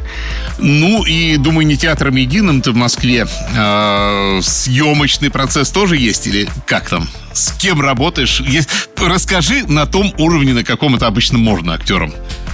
Ну 0.60 1.04
и, 1.04 1.38
думаю, 1.38 1.65
не 1.65 1.76
театром 1.76 2.17
единым 2.17 2.62
ты 2.62 2.71
в 2.71 2.76
Москве. 2.76 3.26
А, 3.58 4.39
съемочный 4.43 5.32
процесс 5.32 5.71
тоже 5.71 5.97
есть 5.97 6.28
или 6.28 6.47
как 6.67 6.88
там? 6.88 7.10
С 7.34 7.52
кем 7.54 7.82
работаешь? 7.82 8.39
Есть... 8.41 8.69
Расскажи 8.95 9.65
на 9.65 9.88
том 9.88 10.13
уровне, 10.19 10.54
на 10.54 10.63
каком 10.63 10.95
это 10.95 11.08
обычно 11.08 11.39
можно 11.39 11.74
актерам. 11.74 12.13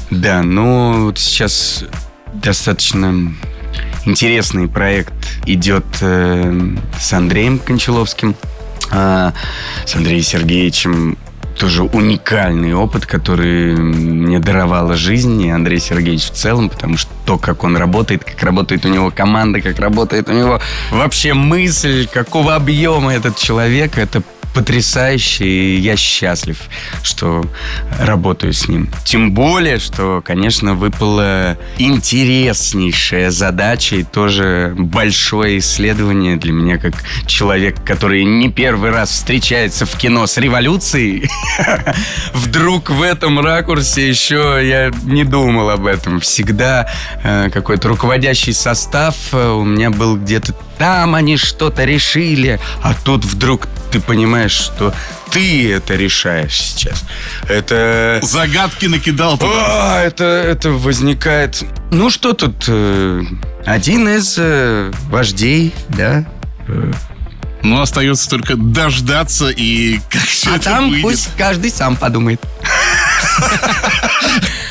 Да, 0.09 0.41
ну 0.41 1.07
вот 1.07 1.19
сейчас 1.19 1.83
достаточно 2.33 3.33
интересный 4.05 4.69
проект 4.69 5.13
идет 5.45 5.85
э, 5.99 6.75
с 6.97 7.11
Андреем 7.11 7.59
Кончаловским, 7.59 8.35
э, 8.91 9.31
с 9.85 9.95
Андреем 9.95 10.23
Сергеевичем. 10.23 11.17
Тоже 11.57 11.81
уникальный 11.81 12.75
опыт, 12.75 13.07
который 13.07 13.75
мне 13.75 14.37
даровала 14.37 14.95
жизнь 14.95 15.41
и 15.41 15.49
Андрей 15.49 15.79
Сергеевич 15.79 16.25
в 16.25 16.33
целом, 16.33 16.69
потому 16.69 16.97
что 16.97 17.09
то, 17.25 17.39
как 17.39 17.63
он 17.63 17.75
работает, 17.75 18.23
как 18.23 18.43
работает 18.43 18.85
у 18.85 18.89
него 18.89 19.09
команда, 19.09 19.59
как 19.61 19.79
работает 19.79 20.29
у 20.29 20.33
него 20.33 20.61
вообще 20.91 21.33
мысль, 21.33 22.07
какого 22.07 22.53
объема 22.53 23.11
этот 23.11 23.37
человек, 23.37 23.97
это 23.97 24.21
потрясающе, 24.53 25.45
и 25.45 25.77
я 25.77 25.95
счастлив, 25.95 26.57
что 27.03 27.45
работаю 27.99 28.53
с 28.53 28.67
ним. 28.67 28.89
Тем 29.05 29.31
более, 29.31 29.79
что, 29.79 30.21
конечно, 30.25 30.73
выпала 30.73 31.57
интереснейшая 31.77 33.31
задача 33.31 33.97
и 33.97 34.03
тоже 34.03 34.73
большое 34.77 35.59
исследование 35.59 36.37
для 36.37 36.51
меня, 36.51 36.77
как 36.77 36.93
человек, 37.25 37.83
который 37.83 38.23
не 38.23 38.49
первый 38.49 38.91
раз 38.91 39.11
встречается 39.11 39.85
в 39.85 39.95
кино 39.95 40.25
с 40.25 40.37
революцией. 40.37 41.29
Вдруг 42.33 42.89
в 42.89 43.01
этом 43.01 43.39
ракурсе 43.39 44.09
еще 44.09 44.59
я 44.63 44.91
не 45.03 45.23
думал 45.23 45.69
об 45.69 45.85
этом. 45.85 46.19
Всегда 46.19 46.89
э, 47.23 47.49
какой-то 47.51 47.89
руководящий 47.89 48.53
состав 48.53 49.15
э, 49.31 49.49
у 49.49 49.63
меня 49.63 49.89
был 49.89 50.17
где-то 50.17 50.53
там 50.77 51.15
они 51.15 51.37
что-то 51.37 51.85
решили, 51.85 52.59
а 52.83 52.93
тут 52.93 53.25
вдруг 53.25 53.67
ты 53.91 53.99
понимаешь, 53.99 54.36
что 54.47 54.93
ты 55.31 55.73
это 55.73 55.95
решаешь 55.95 56.59
сейчас. 56.59 57.03
Это... 57.49 58.19
Загадки 58.21 58.85
накидал 58.85 59.37
туда. 59.37 60.01
Это, 60.03 60.23
это 60.23 60.71
возникает... 60.71 61.63
Ну, 61.91 62.09
что 62.09 62.33
тут? 62.33 62.65
э, 62.67 63.21
Один 63.65 64.07
из 64.07 64.35
э, 64.37 64.91
вождей, 65.09 65.73
да? 65.89 66.25
Ну, 67.63 67.81
остается 67.81 68.29
только 68.29 68.55
дождаться 68.55 69.49
и 69.49 69.99
как 70.09 70.21
все 70.23 70.51
А 70.51 70.55
это 70.55 70.63
там 70.65 70.89
выйдет. 70.89 71.01
пусть 71.01 71.29
каждый 71.37 71.71
сам 71.71 71.95
подумает. 71.95 72.41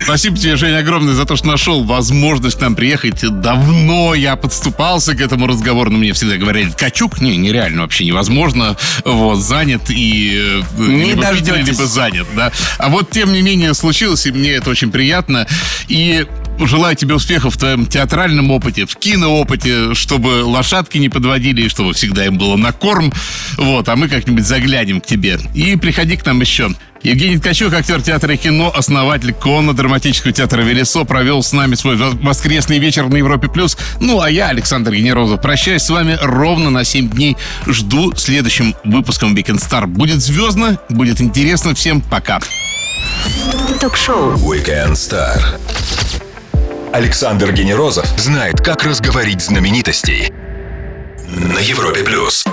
Спасибо 0.00 0.36
тебе, 0.36 0.56
Женя, 0.56 0.78
огромное 0.78 1.14
за 1.14 1.24
то, 1.24 1.36
что 1.36 1.46
нашел 1.48 1.82
возможность 1.84 2.58
к 2.58 2.60
нам 2.60 2.76
приехать. 2.76 3.20
Давно 3.40 4.14
я 4.14 4.36
подступался 4.36 5.14
к 5.16 5.20
этому 5.20 5.46
разговору, 5.46 5.90
но 5.90 5.98
мне 5.98 6.12
всегда 6.12 6.36
говорили, 6.36 6.70
Качук, 6.70 7.20
не, 7.20 7.36
нереально, 7.36 7.82
вообще 7.82 8.04
невозможно. 8.04 8.76
Вот, 9.04 9.36
занят 9.40 9.82
и... 9.90 10.60
э, 10.78 10.80
Не 10.80 11.10
либо 11.10 11.22
дождетесь. 11.22 11.66
либо 11.66 11.86
занят, 11.86 12.26
да. 12.36 12.52
А 12.78 12.88
вот, 12.88 13.10
тем 13.10 13.32
не 13.32 13.42
менее, 13.42 13.74
случилось, 13.74 14.26
и 14.26 14.32
мне 14.32 14.52
это 14.52 14.70
очень 14.70 14.90
приятно. 14.92 15.46
И 15.88 16.24
желаю 16.60 16.94
тебе 16.94 17.14
успехов 17.14 17.54
в 17.54 17.58
твоем 17.58 17.86
театральном 17.86 18.50
опыте, 18.50 18.86
в 18.86 18.96
киноопыте, 18.96 19.94
чтобы 19.94 20.44
лошадки 20.44 20.98
не 20.98 21.08
подводили, 21.08 21.62
и 21.62 21.68
чтобы 21.68 21.94
всегда 21.94 22.24
им 22.26 22.38
было 22.38 22.56
на 22.56 22.72
корм. 22.72 23.12
Вот, 23.56 23.88
а 23.88 23.96
мы 23.96 24.08
как-нибудь 24.08 24.46
заглянем 24.46 25.00
к 25.00 25.06
тебе. 25.06 25.38
И 25.54 25.76
приходи 25.76 26.16
к 26.16 26.24
нам 26.24 26.40
еще. 26.40 26.70
Евгений 27.06 27.38
Ткачук, 27.38 27.72
актер 27.72 28.02
театра 28.02 28.34
и 28.34 28.36
кино, 28.36 28.72
основатель 28.74 29.32
конно-драматического 29.32 30.32
театра 30.32 30.62
«Велесо», 30.62 31.04
провел 31.04 31.40
с 31.40 31.52
нами 31.52 31.76
свой 31.76 31.94
воскресный 31.94 32.80
вечер 32.80 33.08
на 33.08 33.14
Европе+. 33.14 33.46
плюс. 33.46 33.78
Ну, 34.00 34.20
а 34.20 34.28
я, 34.28 34.48
Александр 34.48 34.92
Генерозов, 34.92 35.40
прощаюсь 35.40 35.82
с 35.82 35.90
вами 35.90 36.18
ровно 36.20 36.70
на 36.70 36.82
7 36.82 37.08
дней. 37.08 37.36
Жду 37.64 38.12
следующим 38.16 38.74
выпуском 38.82 39.36
Weekend 39.36 39.60
Star. 39.60 39.86
Будет 39.86 40.20
звездно, 40.20 40.80
будет 40.88 41.20
интересно. 41.20 41.76
Всем 41.76 42.00
пока. 42.00 42.40
Ток-шоу. 43.80 44.34
Weekend 44.34 44.94
Star. 44.94 45.40
Александр 46.92 47.52
Генерозов 47.52 48.06
знает, 48.18 48.60
как 48.60 48.82
разговорить 48.82 49.42
знаменитостей. 49.42 50.32
На 51.28 51.60
Европе 51.60 52.02
плюс. 52.02 52.44